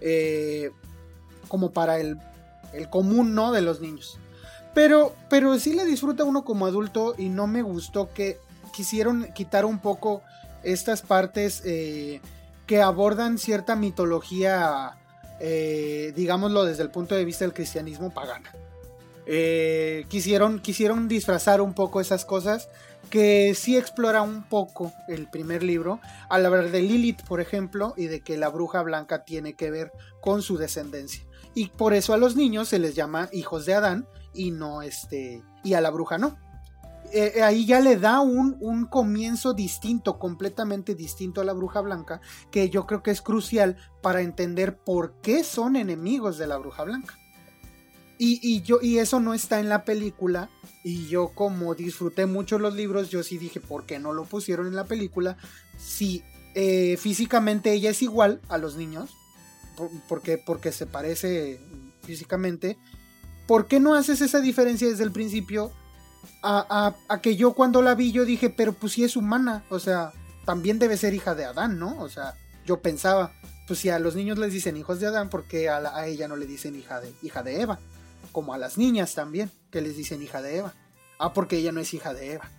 [0.00, 0.70] Eh,
[1.48, 2.16] como para el,
[2.72, 3.52] el común, ¿no?
[3.52, 4.18] De los niños.
[4.72, 8.38] Pero, pero sí la disfruta uno como adulto y no me gustó que
[8.72, 10.22] quisieron quitar un poco
[10.62, 12.20] estas partes eh,
[12.66, 14.96] que abordan cierta mitología,
[15.40, 18.52] eh, digámoslo desde el punto de vista del cristianismo pagana.
[19.26, 22.68] Eh, quisieron, quisieron disfrazar un poco esas cosas
[23.10, 28.06] que sí explora un poco el primer libro, al hablar de Lilith, por ejemplo, y
[28.06, 31.24] de que la bruja blanca tiene que ver con su descendencia.
[31.54, 35.42] Y por eso a los niños se les llama hijos de Adán y no este
[35.64, 36.38] y a la bruja no.
[37.12, 41.80] Eh, eh, ahí ya le da un, un comienzo distinto, completamente distinto a la bruja
[41.80, 46.56] blanca, que yo creo que es crucial para entender por qué son enemigos de la
[46.56, 47.16] bruja blanca.
[48.18, 50.50] Y, y yo, y eso no está en la película.
[50.84, 54.66] Y yo, como disfruté mucho los libros, yo sí dije, ¿por qué no lo pusieron
[54.66, 55.36] en la película?
[55.78, 56.22] Si
[56.54, 59.10] eh, físicamente ella es igual a los niños,
[59.76, 61.60] por- porque, porque se parece
[62.02, 62.76] físicamente,
[63.48, 65.72] ¿por qué no haces esa diferencia desde el principio?
[66.42, 70.12] A, que yo cuando la vi, yo dije, pero pues sí es humana, o sea,
[70.44, 72.00] también debe ser hija de Adán, ¿no?
[72.00, 73.32] O sea, yo pensaba,
[73.66, 76.36] pues si a los niños les dicen hijos de Adán, ¿por qué a ella no
[76.36, 77.78] le dicen hija de, hija de Eva?
[78.32, 80.74] Como a las niñas también, que les dicen hija de Eva.
[81.18, 82.50] Ah, porque ella no es hija de Eva.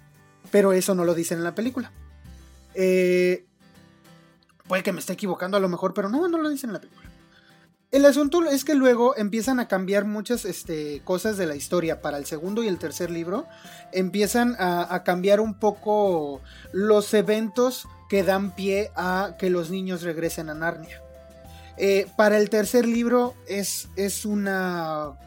[0.52, 1.92] Pero eso no lo dicen en la película.
[2.76, 3.46] Eh,
[4.68, 6.82] puede que me esté equivocando a lo mejor, pero no, no lo dicen en la
[6.82, 7.11] película.
[7.92, 12.18] El asunto es que luego empiezan a cambiar muchas este, cosas de la historia para
[12.18, 13.48] el segundo y el tercer libro.
[13.92, 16.40] Empiezan a, cambiar un poco
[16.72, 21.02] los eventos que dan pie a que los niños regresen a Narnia.
[21.76, 25.18] Eh, para el tercer libro es, es una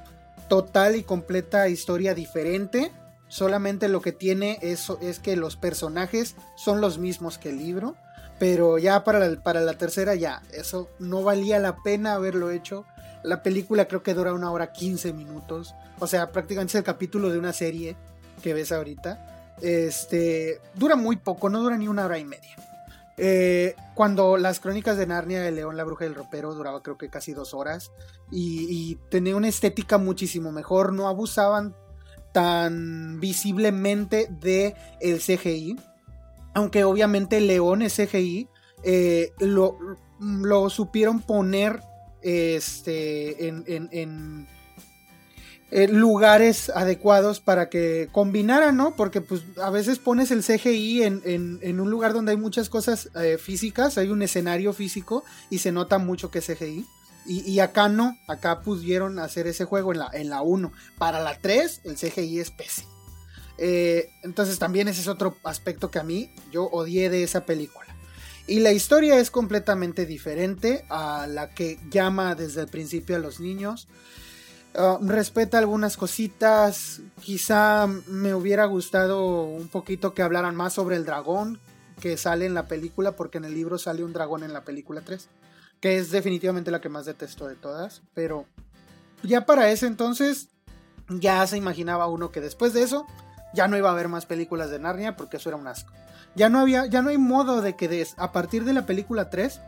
[0.48, 2.92] total y completa historia diferente.
[3.28, 4.88] Solamente lo que tiene es
[5.22, 7.94] que los personajes son los mismos que el libro.
[8.38, 12.84] Pero ya para la, para la tercera ya, eso no valía la pena haberlo hecho.
[13.22, 15.74] La película creo que dura una hora 15 minutos.
[16.00, 17.96] O sea, prácticamente es el capítulo de una serie
[18.42, 19.54] que ves ahorita.
[19.62, 22.56] Este dura muy poco, no dura ni una hora y media.
[23.16, 26.98] Eh, cuando las crónicas de Narnia, El León, la Bruja y el Ropero duraba creo
[26.98, 27.92] que casi dos horas
[28.32, 31.76] y, y tenía una estética muchísimo mejor, no abusaban
[32.32, 35.78] tan visiblemente de el CGI,
[36.54, 38.48] aunque obviamente León es CGI,
[38.84, 39.78] eh, lo,
[40.20, 41.80] lo supieron poner
[42.22, 44.46] este, en, en,
[45.90, 48.94] lugares adecuados para que combinaran, ¿no?
[48.94, 53.10] Porque pues a veces pones el CGI en, en, un lugar donde hay muchas cosas
[53.16, 56.86] eh, físicas, hay un escenario físico y se nota mucho que es CGI.
[57.26, 60.70] Y, y, acá no, acá pudieron hacer ese juego en la, en la 1.
[60.98, 62.93] Para la 3 el CGI es pésimo.
[63.58, 67.84] Eh, entonces también ese es otro aspecto que a mí yo odié de esa película.
[68.46, 73.40] Y la historia es completamente diferente a la que llama desde el principio a los
[73.40, 73.88] niños.
[74.74, 77.00] Uh, respeta algunas cositas.
[77.22, 81.58] Quizá me hubiera gustado un poquito que hablaran más sobre el dragón
[82.00, 85.00] que sale en la película, porque en el libro sale un dragón en la película
[85.00, 85.28] 3,
[85.80, 88.02] que es definitivamente la que más detesto de todas.
[88.14, 88.46] Pero
[89.22, 90.48] ya para ese entonces,
[91.08, 93.06] ya se imaginaba uno que después de eso
[93.54, 95.92] ya no iba a haber más películas de Narnia porque eso era un asco.
[96.34, 99.30] Ya no había, ya no hay modo de que des, a partir de la película
[99.30, 99.60] 3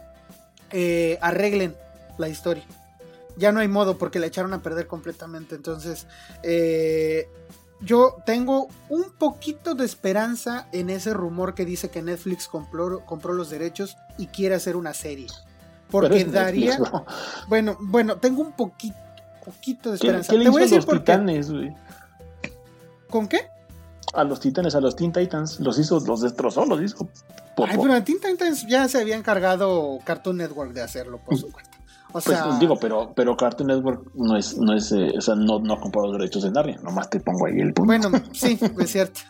[0.72, 1.76] eh, arreglen
[2.18, 2.64] la historia.
[3.37, 5.55] Ya no hay modo porque la echaron a perder completamente.
[5.55, 6.07] Entonces,
[6.43, 7.28] eh,
[7.80, 13.34] yo tengo un poquito de esperanza en ese rumor que dice que Netflix compró, compró
[13.34, 15.28] los derechos y quiere hacer una serie.
[15.91, 16.78] Porque daría.
[16.78, 17.07] Netflix, ¿no?
[17.49, 18.97] Bueno, bueno, tengo un poquito,
[19.45, 20.32] poquito de esperanza.
[20.32, 21.74] ¿Qué, qué le Te voy a decir los por titanes, qué.
[23.09, 23.55] ¿Con qué?
[24.17, 27.09] A los titanes, a los Teen Titans, los hizo, los destrozó, los hizo.
[27.57, 27.71] Popo.
[27.71, 31.77] Ay, pero Teen Titans ya se había encargado Cartoon Network de hacerlo por su cuenta.
[32.12, 35.35] O sea, pues, digo, pero, pero Cartoon Network no es, no es, eh, o sea,
[35.35, 37.85] no, no compró los derechos de Narnia, nomás te pongo ahí el punto.
[37.85, 39.21] Bueno, sí, es cierto.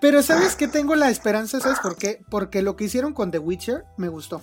[0.00, 2.20] Pero sabes que tengo la esperanza, ¿sabes por qué?
[2.28, 4.42] Porque lo que hicieron con The Witcher me gustó.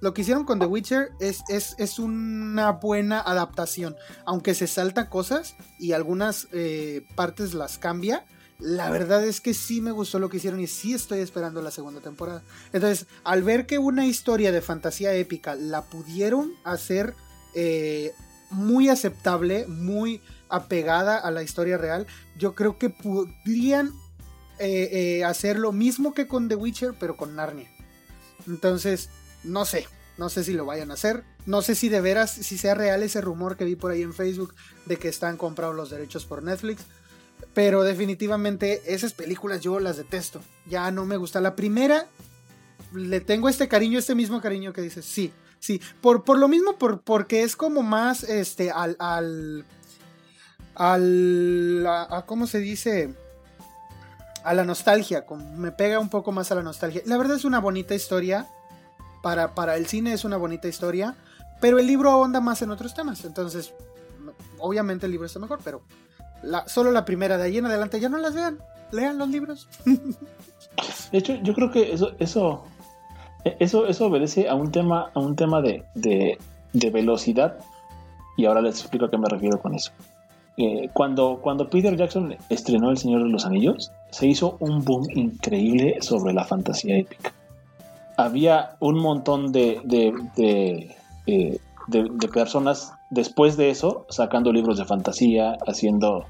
[0.00, 3.96] Lo que hicieron con The Witcher es, es, es una buena adaptación.
[4.24, 8.24] Aunque se salta cosas y algunas eh, partes las cambia,
[8.58, 11.70] la verdad es que sí me gustó lo que hicieron y sí estoy esperando la
[11.70, 12.42] segunda temporada.
[12.72, 17.14] Entonces, al ver que una historia de fantasía épica la pudieron hacer
[17.54, 18.12] eh,
[18.50, 22.06] muy aceptable, muy apegada a la historia real.
[22.38, 23.92] Yo creo que podrían
[24.58, 27.70] eh, eh, hacer lo mismo que con The Witcher, pero con Narnia.
[28.46, 29.10] Entonces,
[29.44, 29.86] no sé,
[30.16, 31.24] no sé si lo vayan a hacer.
[31.44, 34.14] No sé si de veras, si sea real ese rumor que vi por ahí en
[34.14, 34.54] Facebook
[34.86, 36.86] de que están comprados los derechos por Netflix.
[37.54, 40.40] Pero definitivamente esas películas yo las detesto.
[40.66, 41.40] Ya no me gusta.
[41.40, 42.06] La primera,
[42.92, 45.80] le tengo este cariño, este mismo cariño que dices, sí, sí.
[46.00, 49.64] Por, por lo mismo, por, porque es como más este, al, al,
[50.74, 53.14] al, a, ¿cómo se dice?
[54.44, 55.24] A la nostalgia,
[55.56, 57.02] me pega un poco más a la nostalgia.
[57.06, 58.46] La verdad es una bonita historia.
[59.22, 61.16] Para, para el cine es una bonita historia.
[61.60, 63.24] Pero el libro ahonda más en otros temas.
[63.24, 63.72] Entonces,
[64.58, 65.82] obviamente el libro está mejor, pero
[66.66, 68.58] solo la primera, de ahí en adelante ya no las vean.
[68.92, 69.68] Lean los libros.
[71.12, 72.64] De hecho, yo creo que eso, eso,
[73.44, 77.58] eso, eso obedece a un tema, a un tema de, de, velocidad.
[78.36, 79.92] Y ahora les explico a qué me refiero con eso.
[80.58, 85.06] Eh, cuando, cuando Peter Jackson estrenó El Señor de los Anillos, se hizo un boom
[85.14, 87.32] increíble sobre la fantasía épica.
[88.16, 95.56] Había un montón de, de, eh, de personas después de eso sacando libros de fantasía,
[95.66, 96.24] haciendo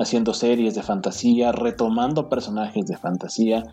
[0.00, 3.64] haciendo series de fantasía, retomando personajes de fantasía.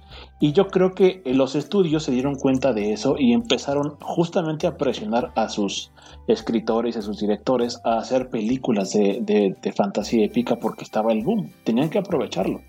[0.42, 4.76] Y yo creo que los estudios se dieron cuenta de eso y empezaron justamente a
[4.76, 5.92] presionar a sus
[6.28, 11.50] escritores a sus directores a hacer películas de, fantasía épica porque estaba el boom.
[11.64, 12.60] Tenían que aprovecharlo.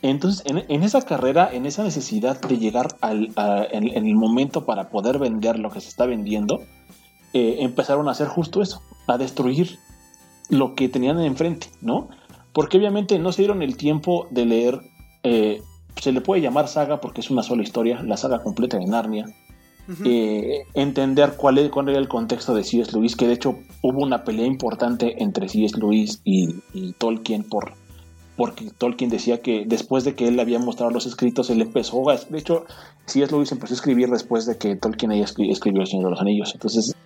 [0.00, 3.32] Entonces, en, esa carrera, en esa necesidad de llegar al,
[3.72, 6.62] en, el momento para poder vender lo que se está vendiendo,
[7.32, 9.78] eh, empezaron a hacer justo eso, a destruir
[10.48, 12.08] lo que tenían enfrente, ¿no?
[12.56, 14.80] porque obviamente no se dieron el tiempo de leer,
[15.22, 15.60] eh,
[16.00, 19.26] se le puede llamar saga porque es una sola historia, la saga completa de Narnia,
[20.06, 22.92] eh, entender cuál, es, cuál era el contexto de C.S.
[22.92, 25.76] Lewis, que de hecho hubo una pelea importante entre C.S.
[25.78, 26.54] Lewis y,
[26.92, 27.74] Tolkien por,
[28.38, 32.08] porque Tolkien decía que después de que él le había mostrado los escritos, él empezó,
[32.08, 32.64] a, de hecho,
[33.04, 33.30] C.S.
[33.30, 36.54] Lewis empezó a escribir después de que Tolkien haya escribió El Señor de los Anillos,
[36.54, 36.96] entonces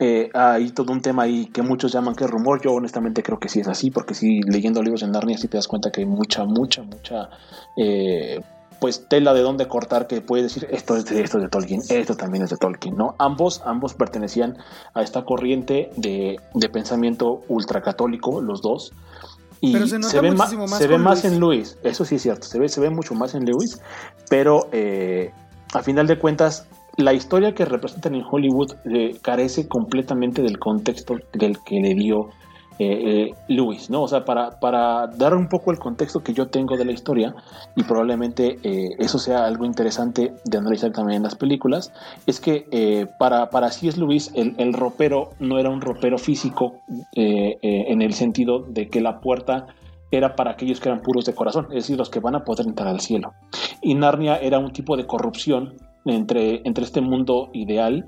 [0.00, 2.60] eh, hay todo un tema ahí que muchos llaman que es rumor.
[2.62, 5.56] Yo honestamente creo que sí es así, porque si leyendo libros en Narnia sí te
[5.56, 7.30] das cuenta que hay mucha, mucha, mucha
[7.76, 8.40] eh,
[8.80, 12.16] pues tela de dónde cortar que puede decir esto es de esto de Tolkien, esto
[12.16, 13.16] también es de Tolkien, ¿no?
[13.18, 14.56] Ambos, ambos pertenecían
[14.94, 16.38] a esta corriente de,
[16.72, 18.92] pensamiento ultracatólico, los dos.
[19.60, 22.68] Y se, ve, más, se ve más en Lewis, eso sí es cierto, se ve,
[22.68, 23.80] se ve mucho más en Lewis,
[24.30, 25.32] pero eh,
[25.74, 26.68] a final de cuentas
[26.98, 32.30] la historia que representan en Hollywood eh, carece completamente del contexto del que le dio
[32.80, 34.02] eh, eh, Lewis, ¿no?
[34.02, 37.34] O sea, para, para, dar un poco el contexto que yo tengo de la historia,
[37.76, 38.58] y probablemente
[38.98, 41.92] eso sea algo interesante de analizar también en las películas,
[42.26, 43.98] es que para, para C.S.
[43.98, 46.80] Lewis el, el, ropero no era un ropero físico
[47.14, 49.66] en el sentido de que la puerta
[50.10, 52.66] era para aquellos que eran puros de corazón, es decir, los que van a poder
[52.66, 53.32] entrar al cielo.
[53.82, 55.74] Y Narnia era un tipo de corrupción
[56.04, 58.06] entre, entre este mundo ideal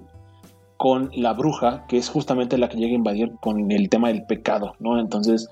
[0.76, 4.24] con la bruja, que es justamente la que llega a invadir con el tema del
[4.24, 4.98] pecado, ¿no?
[4.98, 5.50] Entonces,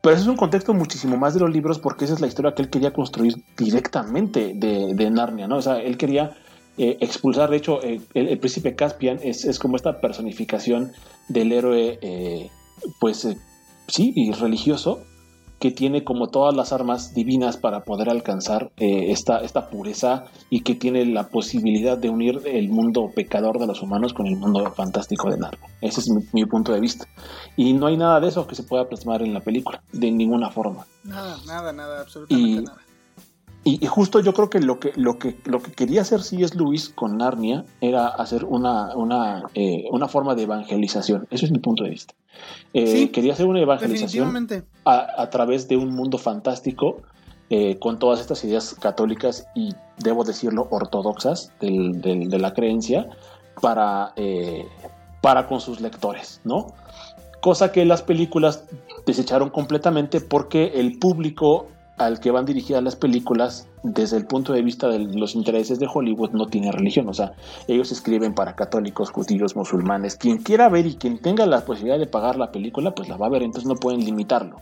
[0.00, 2.62] pero es un contexto muchísimo más de los libros porque esa es la historia que
[2.62, 5.56] él quería construir directamente de, Narnia, ¿no?
[5.56, 6.36] O sea, él quería
[6.76, 10.92] eh, expulsar, de hecho, eh, el, príncipe Caspian es, como esta personificación
[11.28, 12.50] del héroe, eh,
[13.00, 13.26] pues
[13.88, 15.02] sí, y religioso,
[15.58, 20.60] que tiene como todas las armas divinas para poder alcanzar eh, esta, esta pureza y
[20.60, 24.70] que tiene la posibilidad de unir el mundo pecador de los humanos con el mundo
[24.72, 25.68] fantástico de Narnia.
[25.80, 27.06] Ese es mi, punto de vista.
[27.56, 30.50] Y no hay nada de eso que se pueda plasmar en la película, de ninguna
[30.50, 30.86] forma.
[31.02, 32.78] Nada, nada, nada, absolutamente nada.
[33.66, 36.54] Y, justo yo creo que lo que, lo que, lo que quería hacer C.S.
[36.54, 41.26] Lewis con Narnia era hacer una, una, eh, una forma de evangelización.
[41.30, 42.14] Eso es mi punto de vista.
[42.72, 44.48] Eh, quería hacer una evangelización
[44.84, 47.02] a, través de un mundo fantástico
[47.50, 53.08] eh, con todas estas ideas católicas y, debo decirlo, ortodoxas de la creencia
[53.60, 54.12] para,
[55.20, 56.66] para con sus lectores, ¿no?
[57.40, 58.64] Cosa que las películas
[59.06, 64.62] desecharon completamente porque el público al que van dirigidas las películas desde el punto de
[64.62, 67.32] vista de los intereses de Hollywood no tiene religión, o sea,
[67.68, 72.06] ellos escriben para católicos, judíos, musulmanes, quien quiera ver y quien tenga la posibilidad de
[72.06, 74.56] pagar la película, pues la va a ver, entonces no pueden limitarlo.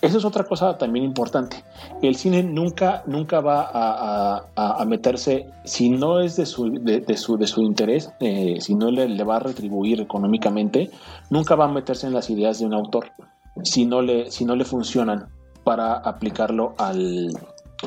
[0.00, 1.62] Eso es otra cosa también importante.
[2.02, 3.70] El cine nunca, nunca va
[4.56, 8.90] a, meterse, si no es de su, de, su, de su interés, eh, si no
[8.90, 10.90] le, le, va a retribuir económicamente,
[11.30, 13.12] nunca va a meterse en las ideas de un autor,
[13.62, 15.28] si no le, si no le funcionan
[15.64, 17.32] para aplicarlo al,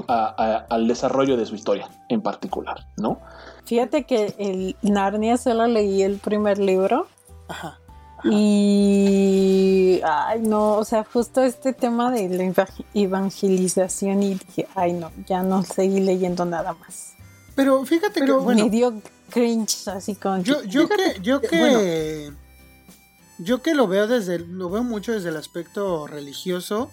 [0.07, 3.19] al desarrollo de su historia en particular, ¿no?
[3.65, 7.07] Fíjate que el Narnia solo leí el primer libro.
[7.47, 7.79] Ajá.
[8.23, 15.11] Y, ay, no, o sea, justo este tema de la evangelización y dije, ay, no,
[15.27, 17.13] ya no seguí leyendo nada más.
[17.55, 18.93] Pero fíjate que, bueno, me dio
[19.29, 20.43] cringe así con...
[20.43, 22.31] Yo, yo que, yo que,
[23.37, 26.89] yo que lo veo desde, lo veo mucho desde el aspecto religioso,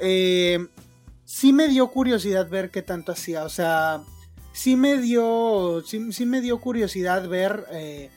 [0.00, 0.66] eh,
[1.24, 4.02] sí me dio curiosidad ver qué tanto hacía, o sea,
[4.52, 8.10] sí me dio, sí, me dio curiosidad ver eh,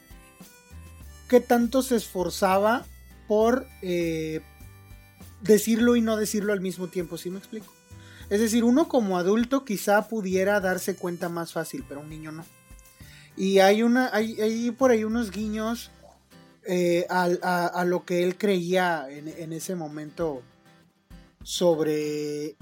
[1.28, 2.86] qué tanto se esforzaba
[3.28, 4.42] por eh,
[5.42, 7.74] decirlo y no decirlo al mismo tiempo, ¿sí me explico?
[8.30, 12.46] Es decir, uno como adulto quizá pudiera darse cuenta más fácil, pero un niño no.
[13.38, 15.92] Y hay una, hay, por ahí unos guiños
[16.66, 20.42] eh, a, lo que él creía en, ese momento
[21.48, 22.58] sobre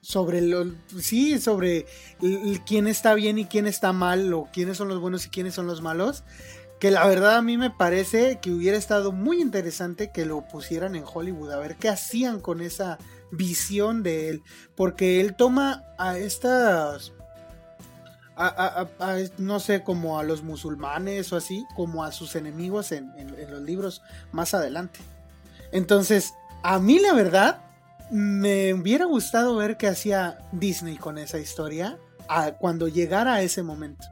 [0.00, 1.86] sobre lo sí sobre
[2.64, 5.66] quién está bien y quién está mal o quiénes son los buenos y quiénes son
[5.66, 6.22] los malos
[6.78, 10.94] que la verdad a mí me parece que hubiera estado muy interesante que lo pusieran
[10.94, 12.98] en Hollywood, a ver qué hacían con esa
[13.30, 14.42] visión de él,
[14.74, 17.12] porque él toma a estas,
[18.36, 18.86] a,
[19.38, 23.10] no sé, como a los musulmanes o así, como a sus enemigos en,
[23.50, 25.00] los libros más adelante.
[25.72, 27.60] Entonces, a mí la verdad,
[28.10, 31.98] me hubiera gustado ver qué hacía Disney con esa historia
[32.58, 34.06] cuando llegara a ese momento.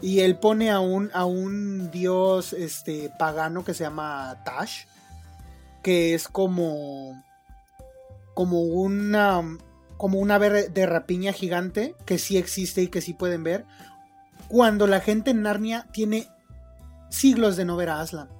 [0.00, 4.84] Y él pone a un, a un dios este, pagano que se llama Tash,
[5.82, 7.22] que es como,
[8.34, 9.40] como una,
[9.96, 13.64] como una ave de rapiña gigante que sí existe y que sí pueden ver.
[14.48, 16.28] Cuando la gente en Narnia tiene
[17.08, 18.35] siglos de no ver a Aslan.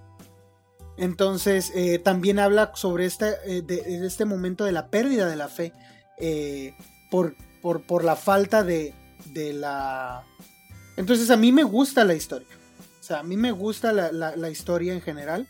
[0.98, 3.64] Entonces, eh, también habla sobre este, eh,
[4.04, 5.72] este momento de la pérdida de la fe
[6.18, 6.74] eh,
[7.10, 8.94] por, por, por, la falta de,
[9.26, 10.24] de la
[10.96, 12.48] entonces a mí me gusta la historia.
[13.00, 15.46] O sea, a mí me gusta la, historia en general.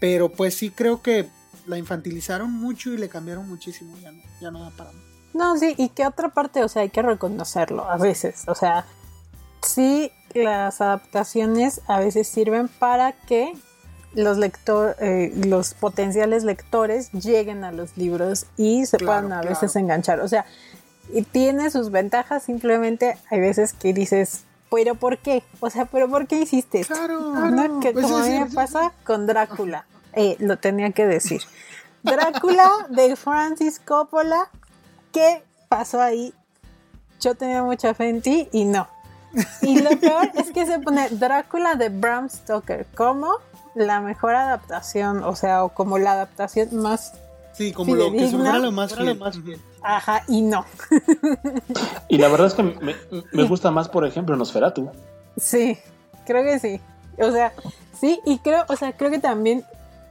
[0.00, 1.28] Pero pues sí creo que
[1.66, 3.96] la infantilizaron mucho y le cambiaron muchísimo.
[3.98, 5.02] Ya no, ya no da para más.
[5.32, 8.44] No, sí, y que otra parte, o sea, hay que reconocerlo a veces.
[8.48, 8.86] O sea,
[9.62, 13.52] sí, las adaptaciones a veces sirven para que
[14.14, 19.76] los lector, eh, los potenciales lectores lleguen a los libros y se puedan a veces
[19.76, 20.20] enganchar.
[20.20, 20.46] O sea,
[21.12, 25.42] y tiene sus ventajas, simplemente hay veces que dices, pero ¿por qué?
[25.60, 26.94] O sea, ¿pero por qué hiciste esto?
[26.94, 31.42] Claro, Que pues como a mí me pasa con Drácula, eh, lo tenía que decir.
[32.02, 34.48] Drácula de Francis Coppola,
[35.12, 36.32] ¿qué pasó ahí?
[37.20, 38.88] Yo tenía mucha fe en ti y no.
[39.62, 43.34] Y lo peor es que se pone Drácula de Bram Stoker como
[43.74, 47.14] la mejor adaptación, o sea, o como la adaptación más
[47.52, 49.60] Sí, como lo que fuera lo más fiel.
[49.82, 50.64] Ajá, y no.
[52.08, 54.90] y la verdad es que me, gusta más, por ejemplo, Nosferatu.
[55.36, 55.78] Sí,
[56.24, 56.80] creo que sí.
[57.18, 57.52] O sea,
[57.98, 59.64] sí, y creo, o sea, creo que también,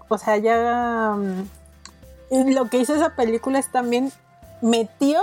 [0.10, 4.12] o sea, ya mm, lo que hizo esa película es también
[4.62, 5.22] metió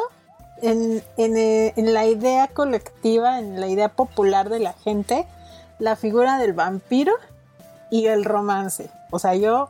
[0.63, 5.27] en, eh, en, la idea colectiva, en la idea popular de la gente,
[5.79, 7.13] la figura del vampiro
[7.91, 8.91] y el romance.
[9.11, 9.69] O sea, yo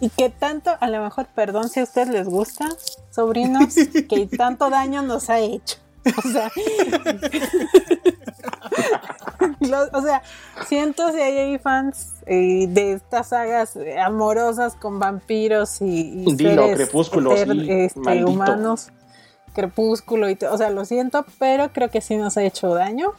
[0.00, 2.68] y que tanto, a lo mejor, perdón si a ustedes les gusta,
[3.10, 3.74] sobrinos,
[4.08, 5.78] que tanto daño nos ha hecho.
[6.04, 6.50] O sea,
[9.92, 10.22] o sea
[10.66, 17.34] siento si hay fans eh, de estas sagas amorosas con vampiros y, y Dilo, crepúsculo,
[17.34, 18.90] este, humanos,
[19.54, 23.14] crepúsculo y o sea, lo siento, pero creo que sí nos ha hecho daño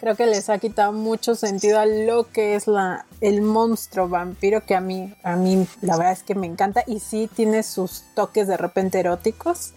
[0.00, 4.64] creo que les ha quitado mucho sentido a lo que es la, el monstruo vampiro
[4.64, 8.04] que a mí, a mí la verdad es que me encanta y sí tiene sus
[8.14, 9.72] toques de repente eróticos.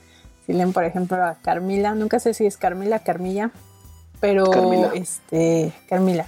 [0.46, 3.52] Si leen por ejemplo a Carmila, nunca sé si es Carmila, Carmilla,
[4.20, 4.92] pero Carmila.
[4.94, 6.28] este Carmila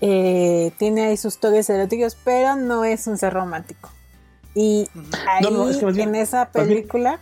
[0.00, 3.90] eh, tiene ahí sus toques eróticos, pero no es un ser romántico.
[4.54, 4.88] Y
[5.28, 7.20] ahí en esa película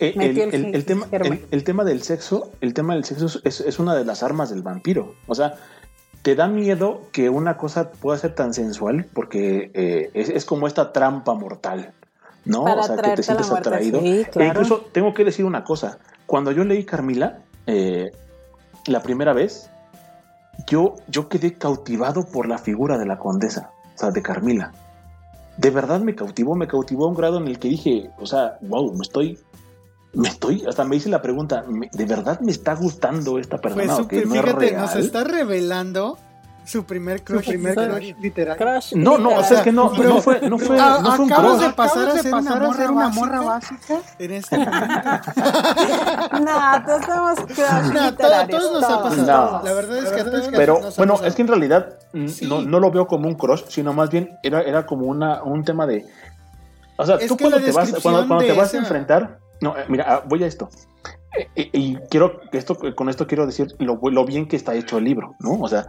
[0.00, 1.06] eh, el, tema,
[1.50, 5.14] el, tema del sexo, el tema del sexo es, una de las armas del vampiro.
[5.26, 5.56] O sea,
[6.22, 10.92] te da miedo que una cosa pueda ser tan sensual porque eh, es, como esta
[10.92, 11.92] trampa mortal,
[12.46, 12.64] ¿no?
[12.64, 14.00] o sea, que te sientes atraído.
[14.00, 15.98] E incluso tengo que decir una cosa.
[16.24, 18.10] Cuando yo leí Carmila, eh,
[18.86, 19.70] la primera vez,
[20.66, 24.72] yo, yo quedé cautivado por la figura de la condesa, o sea, de Carmila.
[25.58, 28.56] De verdad me cautivó, me cautivó a un grado en el que dije, o sea,
[28.62, 29.38] wow, me estoy
[30.12, 33.96] me estoy, hasta me hice la pregunta, ¿de verdad me está gustando esta persona?
[34.08, 36.18] Pues, fíjate, nos está revelando
[36.62, 38.64] Su primer crush, su primer crush literario.
[38.64, 41.12] Crush No, no, o sea, es que no, Pero- no fue, no fue, Ah, no
[41.16, 41.66] fue un acabas crush.
[41.68, 43.26] de pasar a Acabas de ser una pasar a morra ser una básica.
[43.26, 43.94] morra básica.
[44.18, 45.10] En este momento.
[46.44, 49.58] No, todos somos crush No, todos nos ha pasado.
[49.58, 49.64] No.
[49.64, 51.98] La verdad es que a todos Pero nos ha bueno, es que en realidad
[52.28, 52.46] Sí.
[52.46, 55.64] no, no lo veo como un crush, sino más bien era, era como una, un
[55.64, 56.06] tema de.
[56.96, 59.38] O sea, Es tú que cuando te vas, cuando, cuando te vas esa- a enfrentar.
[59.60, 60.68] No, eh, mira, ah, voy a esto.
[61.56, 65.04] Eh, y quiero, esto, con esto quiero decir lo, lo bien que está hecho el
[65.04, 65.60] libro, ¿no?
[65.60, 65.86] O sea,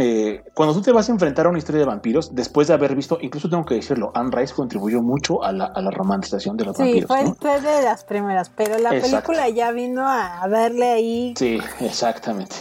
[0.00, 2.94] eh, cuando tú te vas a enfrentar a una historia de vampiros, después de haber
[2.96, 6.64] visto, incluso tengo que decirlo, Anne Rice contribuyó mucho a la, a la romantización de
[6.64, 7.34] los Sí, vampiros, fue, ¿no?
[7.34, 9.28] fue de las primeras, pero la Exacto.
[9.28, 11.34] película ya vino a darle ahí.
[11.36, 12.56] Sí, exactamente.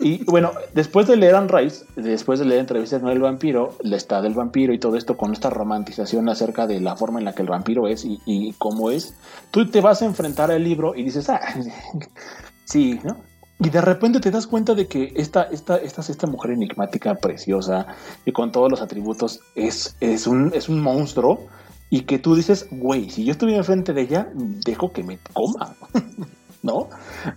[0.00, 3.96] Y bueno, después de leer Anne Rice, después de leer entrevistas con el vampiro, la
[3.96, 7.34] está del vampiro y todo esto con esta romantización acerca de la forma en la
[7.34, 9.14] que el vampiro es y, y cómo es,
[9.50, 11.40] tú te vas a enfrentar al libro y dices, ah,
[12.64, 13.16] sí, ¿no?
[13.58, 17.86] Y de repente te das cuenta de que esta, esta, esta, esta mujer enigmática, preciosa
[18.26, 21.40] y con todos los atributos es, es, un, es un monstruo
[21.88, 25.74] y que tú dices, güey, si yo estuviera enfrente de ella, dejo que me coma,
[26.62, 26.88] ¿no?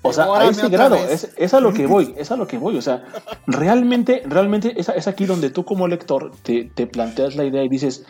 [0.01, 2.57] O sea, a ese grado, es, es a lo que voy, es a lo que
[2.57, 2.75] voy.
[2.77, 3.05] O sea,
[3.47, 7.69] realmente, realmente es, es aquí donde tú como lector te, te planteas la idea y
[7.69, 8.05] dices,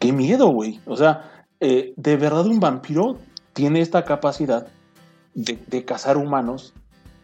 [0.00, 0.80] qué miedo, güey.
[0.86, 3.18] O sea, eh, de verdad un vampiro
[3.52, 4.66] tiene esta capacidad
[5.34, 6.74] de, de cazar humanos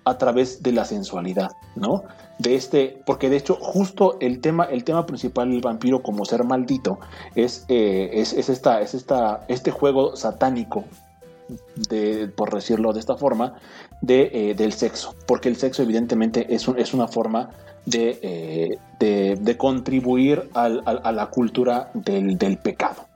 [0.09, 2.04] a través de la sensualidad, ¿no?
[2.38, 6.44] De este, porque de hecho justo el tema, el tema principal del vampiro como ser
[6.44, 7.00] maldito
[7.34, 10.84] es, eh, es, es esta, es esta, este juego satánico
[11.88, 13.54] de, por decirlo de esta forma,
[14.00, 17.50] de, eh, del sexo, porque el sexo evidentemente es, es una forma
[17.86, 18.18] de,
[19.00, 23.06] eh, de, contribuir a la cultura del pecado.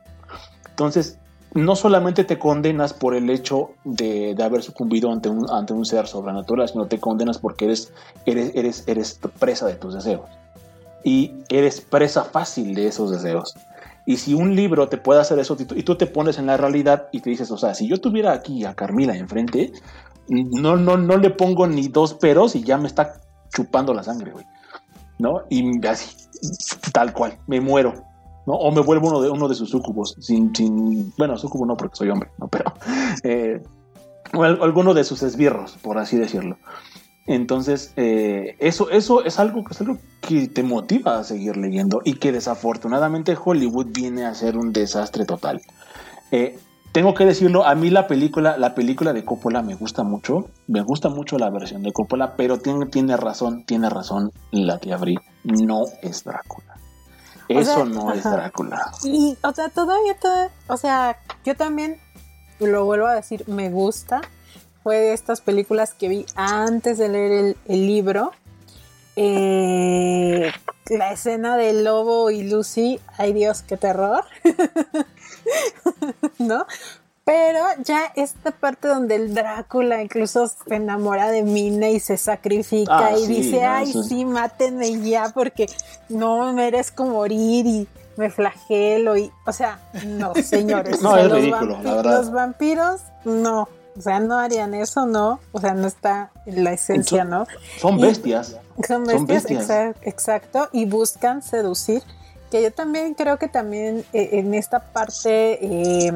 [0.70, 1.18] Entonces,
[1.54, 5.84] no solamente te condenas por el hecho de, de haber sucumbido ante un, ante un
[5.84, 7.92] ser sobrenatural, sino te condenas porque eres,
[8.26, 10.28] eres, eres, eres presa de tus deseos.
[11.04, 13.54] Y eres presa fácil de esos deseos.
[14.06, 17.08] Y si un libro te puede hacer eso y tú, te pones en la realidad
[17.12, 19.72] y te dices, o sea, si yo tuviera aquí a Carmila enfrente,
[20.28, 23.20] no, no, no le pongo ni dos peros y ya me está
[23.54, 24.44] chupando la sangre, güey.
[25.18, 25.42] ¿No?
[25.50, 26.16] Y así,
[26.92, 28.11] tal cual, me muero.
[28.46, 28.54] ¿No?
[28.54, 31.96] O me vuelvo uno de, uno de sus súcubos, sin, sin, bueno, súcubo no porque
[31.96, 32.48] soy hombre, ¿no?
[32.48, 32.72] Pero,
[33.24, 33.62] eh,
[34.34, 36.56] o al- alguno de sus esbirros, por así decirlo.
[37.26, 42.14] Entonces, eh, eso, eso es algo, es algo que te motiva a seguir leyendo y
[42.14, 45.60] que desafortunadamente Hollywood viene a ser un desastre total.
[46.32, 46.58] Eh,
[46.90, 50.82] tengo que decirlo, a mí la película, la película de Coppola me gusta mucho, me
[50.82, 55.18] gusta mucho la versión de Coppola, pero tiene, tiene razón, tiene razón la tía Brie,
[55.44, 56.71] no es Drácula.
[57.60, 58.22] Eso sea, no es.
[58.24, 58.92] Drácula.
[59.04, 62.00] Y, o sea, todavía, todo- o sea, yo también,
[62.60, 64.20] lo vuelvo a decir, me gusta.
[64.82, 68.32] Fue de estas películas que vi antes de leer el, el libro.
[69.14, 70.50] Eh,
[70.88, 74.24] la escena del lobo y Lucy, ay Dios, qué terror.
[76.38, 76.66] ¿No?
[77.24, 83.06] Pero ya esta parte donde el Drácula incluso se enamora de Mina y se sacrifica
[83.08, 85.66] Ah, y sí, dice, no, ay, eso- sí, mátenme ya porque
[86.08, 91.00] no merezco morir y me flagelo y, o sea, no, señores.
[91.00, 92.18] No, o sea, es los ridículo, vampi- la verdad.
[92.18, 96.72] Los vampiros, no, o sea, no harían eso, no, o sea, no está en la
[96.72, 97.46] esencia, ¿no?
[97.78, 98.56] Son bestias.
[98.86, 99.68] Son Son bestias, bestias.
[99.70, 102.02] exa- exacto, y buscan seducir,
[102.50, 106.12] que yo también creo que también eh, en esta parte, eh,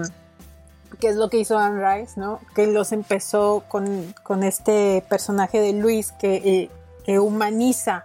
[1.01, 2.41] que es lo que hizo Anne Rice, ¿no?
[2.55, 6.71] Que los empezó con, con este personaje de Luis que, eh,
[7.05, 8.05] que humaniza,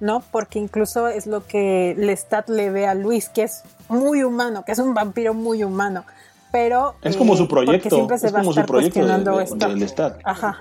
[0.00, 0.22] ¿no?
[0.30, 4.72] Porque incluso es lo que Lestat le ve a Luis, que es muy humano, que
[4.72, 6.04] es un vampiro muy humano.
[6.52, 8.66] Pero Es como eh, su porque proyecto, siempre se es va a como su estar
[8.66, 9.68] proyecto de- cuestionando de- esto.
[9.68, 10.18] del Estado.
[10.24, 10.60] Ajá.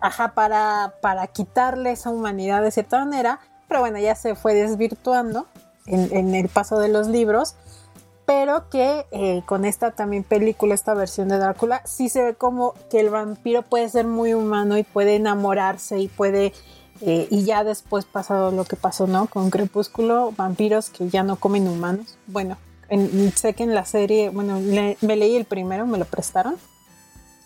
[0.00, 3.38] Ajá, para, para quitarle esa humanidad de cierta manera,
[3.68, 5.46] pero bueno, ya se fue desvirtuando
[5.86, 7.54] en, en el paso de los libros,
[8.34, 12.72] pero que eh, con esta también película, esta versión de Drácula, sí se ve como
[12.90, 16.54] que el vampiro puede ser muy humano y puede enamorarse y puede,
[17.02, 19.26] eh, y ya después pasado lo que pasó, ¿no?
[19.26, 22.16] Con Crepúsculo, vampiros que ya no comen humanos.
[22.26, 22.56] Bueno,
[22.88, 26.56] en- sé que en la serie, bueno, le- me leí el primero, me lo prestaron.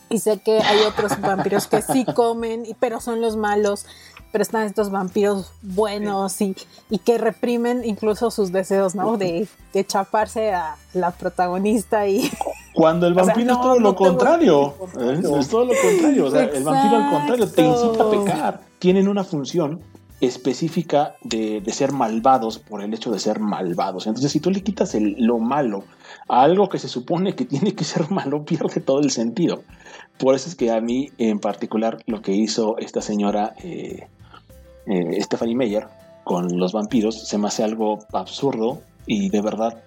[0.08, 3.86] Y sé que hay otros vampiros que sí comen, pero son los malos.
[4.32, 6.54] Pero están estos vampiros buenos y,
[6.90, 9.16] y que reprimen incluso sus deseos, ¿no?
[9.16, 12.30] De, de chaparse a la protagonista y...
[12.74, 14.74] Cuando el O sea, vampiro es todo no lo contrario.
[15.40, 16.26] Es todo lo contrario.
[16.26, 18.60] O sea, el vampiro al contrario te incita a pecar.
[18.78, 19.80] Tienen una función
[20.20, 24.06] específica de, de ser malvados por el hecho de ser malvados.
[24.06, 25.84] Entonces, si tú le quitas el- lo malo
[26.28, 29.62] a algo que se supone que tiene que ser malo, pierde todo el sentido.
[30.18, 34.08] Por eso es que a mí, en particular, lo que hizo esta señora eh,
[34.86, 35.86] eh, Stephanie Meyer
[36.24, 39.82] con los vampiros se me hace algo absurdo y de verdad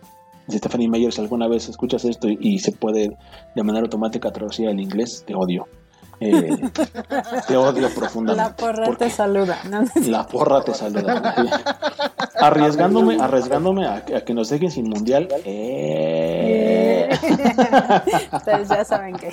[0.57, 3.17] Stephanie Meyer, si alguna vez escuchas esto y, se puede
[3.55, 5.67] de manera automática traducir al inglés, te odio.
[6.19, 6.57] Eh,
[7.47, 8.49] te odio profundamente.
[8.49, 9.57] La porra te saluda.
[10.07, 11.35] La porra te saluda.
[12.35, 15.27] arriesgándome, arriesgándome a, que nos dejen sin mundial.
[15.45, 17.09] Eh.
[18.69, 19.31] ya saben que.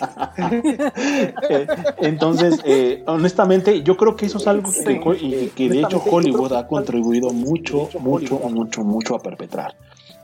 [1.48, 1.66] Eh,
[1.98, 2.60] entonces,
[3.06, 7.88] honestamente, yo creo que eso es algo que, que de hecho Hollywood ha contribuido mucho,
[8.00, 9.74] mucho, mucho, mucho a perpetrar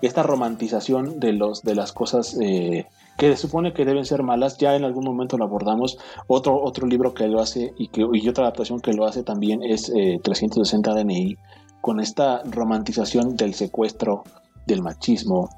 [0.03, 2.87] esta romantización de, los, de las cosas eh,
[3.17, 5.99] que supone que deben ser malas, ya en algún momento lo abordamos.
[6.27, 9.93] Otro, otro libro que lo hace y, que, otra adaptación que lo hace también es
[10.23, 11.37] 360 eh, DNI,
[11.81, 14.25] con esta romantización del secuestro,
[14.67, 15.49] del machismo,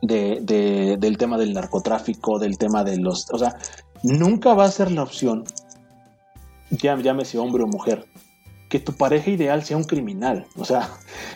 [0.00, 3.26] de, del tema del narcotráfico, del tema de los...
[3.32, 3.56] O sea,
[4.02, 5.44] nunca va a ser la opción,
[6.70, 8.06] llámese hombre o mujer,
[8.72, 10.46] que tu pareja ideal sea un criminal.
[10.56, 10.88] O sea,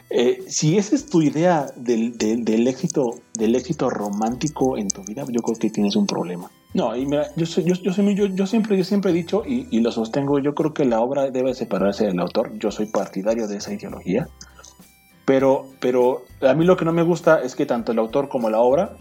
[0.09, 5.23] eh, si esa es tu idea del, del, éxito, del éxito romántico en tu vida,
[5.29, 6.51] yo creo que tienes un problema.
[6.73, 7.93] No, y mira, yo, soy, yo, yo,
[8.47, 12.07] siempre, yo siempre he dicho y, lo sostengo, yo creo que la obra debe separarse
[12.07, 12.59] del autor.
[12.59, 14.27] Yo soy partidario de esa ideología.
[15.27, 18.49] Pero, pero a mí lo que no me gusta es que tanto el autor como
[18.49, 18.97] la obra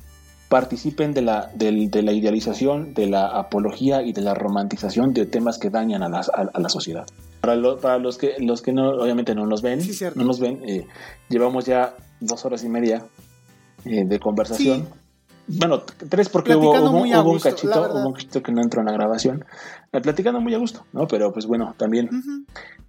[0.50, 5.26] participen de la, de, de la idealización, de la apología y de la romantización de
[5.26, 7.06] temas que dañan a, a la sociedad.
[7.46, 9.80] Para, para los que los que no obviamente no nos ven,
[10.16, 10.88] no nos ven, eh,
[11.30, 13.06] llevamos ya dos horas y media
[13.86, 14.88] eh, de conversación.
[15.48, 19.46] Bueno, tres porque hubo, un cachito, hubo un cachito que no entró en la grabación.
[19.92, 21.08] Eh, platicando muy a gusto, ¿no?
[21.08, 22.10] Pero pues bueno, también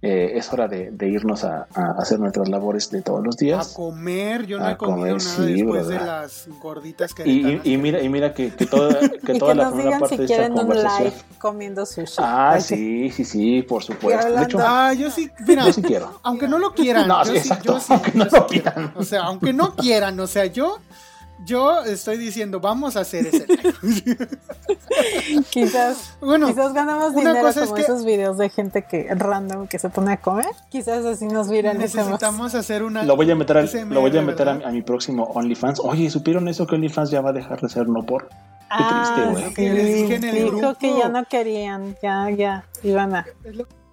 [0.01, 1.67] eh, es hora de, irnos a,
[1.97, 3.71] hacer nuestras labores de todos los días.
[3.71, 8.01] A comer, yo no he comido nada después de las gorditas que y, y, mira,
[8.01, 11.03] y mira que, que toda, que toda la primera parte de esta conversación.
[11.05, 12.17] live comiendo sushi.
[12.17, 14.31] Ah, sí, sí, sí, por supuesto.
[14.33, 16.19] De hecho, ah, yo sí, mira, yo sí quiero.
[16.23, 17.07] Aunque no lo quieran.
[17.07, 18.93] No, yo sí, exacto, yo sí, aunque no lo quieran.
[18.95, 20.79] O sea, aunque no quieran, o sea, yo
[21.45, 23.45] yo estoy diciendo, vamos a hacer ese
[25.49, 29.89] quizás, bueno, quizás ganamos dinero cosa como esos videos de gente que random que se
[29.89, 30.47] pone a comer.
[30.69, 33.03] Quizás así nos miran Necesitamos hacer una.
[33.03, 35.79] Lo voy a meter, lo voy a, meter a, mi próximo OnlyFans.
[35.79, 38.27] Oye, ¿supieron eso que OnlyFans ya va a dejar de ser no por?
[38.27, 38.35] Qué
[38.69, 39.53] ah, triste, güey.
[39.53, 40.73] que les dije en el grupo.
[40.75, 43.25] que ya no querían, ya, ya, iban a.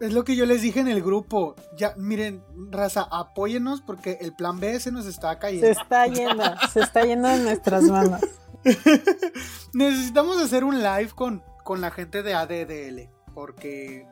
[0.01, 1.55] Es lo que yo les dije en el grupo.
[1.77, 5.67] Ya, miren, raza, apóyenos porque el plan B se nos está cayendo.
[5.67, 8.21] Se está yendo, se está yendo en nuestras manos.
[9.73, 13.09] Necesitamos hacer un live con, con la gente de ADDL.
[13.35, 14.07] Porque.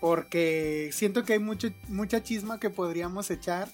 [0.00, 3.68] Porque siento que hay mucho, mucha chisma que podríamos echar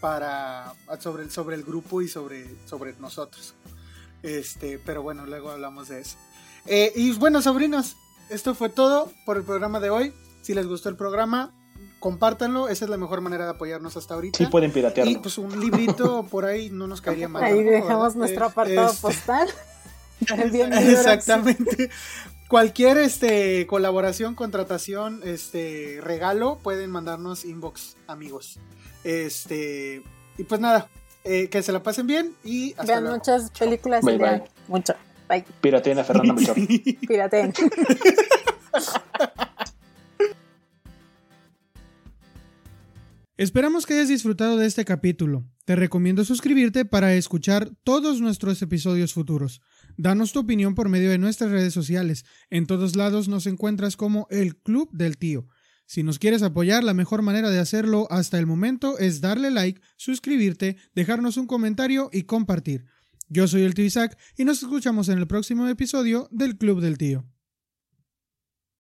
[0.00, 0.74] para.
[0.98, 3.54] sobre, sobre el grupo y sobre, sobre nosotros.
[4.22, 6.16] Este, pero bueno, luego hablamos de eso.
[6.66, 7.96] Eh, y bueno, sobrinos,
[8.28, 10.14] esto fue todo por el programa de hoy.
[10.42, 11.54] Si les gustó el programa,
[11.98, 12.68] compártanlo.
[12.68, 14.36] Esa es la mejor manera de apoyarnos hasta ahorita.
[14.36, 15.10] Sí, pueden piratearlo.
[15.10, 17.44] Y pues un librito por ahí no nos caería mal.
[17.44, 19.48] Ahí dejamos nuestro apartado este, postal.
[20.28, 21.90] Exactamente.
[22.48, 28.58] Cualquier este, colaboración, contratación, este, regalo, pueden mandarnos inbox, amigos.
[29.04, 30.02] Este,
[30.36, 30.88] y pues nada,
[31.24, 34.42] eh, que se la pasen bien y hasta Vean muchas películas bye, y bye.
[34.68, 34.94] mucho.
[35.28, 35.44] Bye.
[35.60, 36.56] Pirateen a Fernanda Melchor.
[37.08, 37.54] Pirateen.
[43.42, 45.44] Esperamos que hayas disfrutado de este capítulo.
[45.64, 49.62] Te recomiendo suscribirte para escuchar todos nuestros episodios futuros.
[49.96, 52.24] Danos tu opinión por medio de nuestras redes sociales.
[52.50, 55.48] En todos lados nos encuentras como el Club del Tío.
[55.86, 59.80] Si nos quieres apoyar, la mejor manera de hacerlo hasta el momento es darle like,
[59.96, 62.84] suscribirte, dejarnos un comentario y compartir.
[63.28, 66.96] Yo soy el tío Isaac y nos escuchamos en el próximo episodio del Club del
[66.96, 67.26] Tío.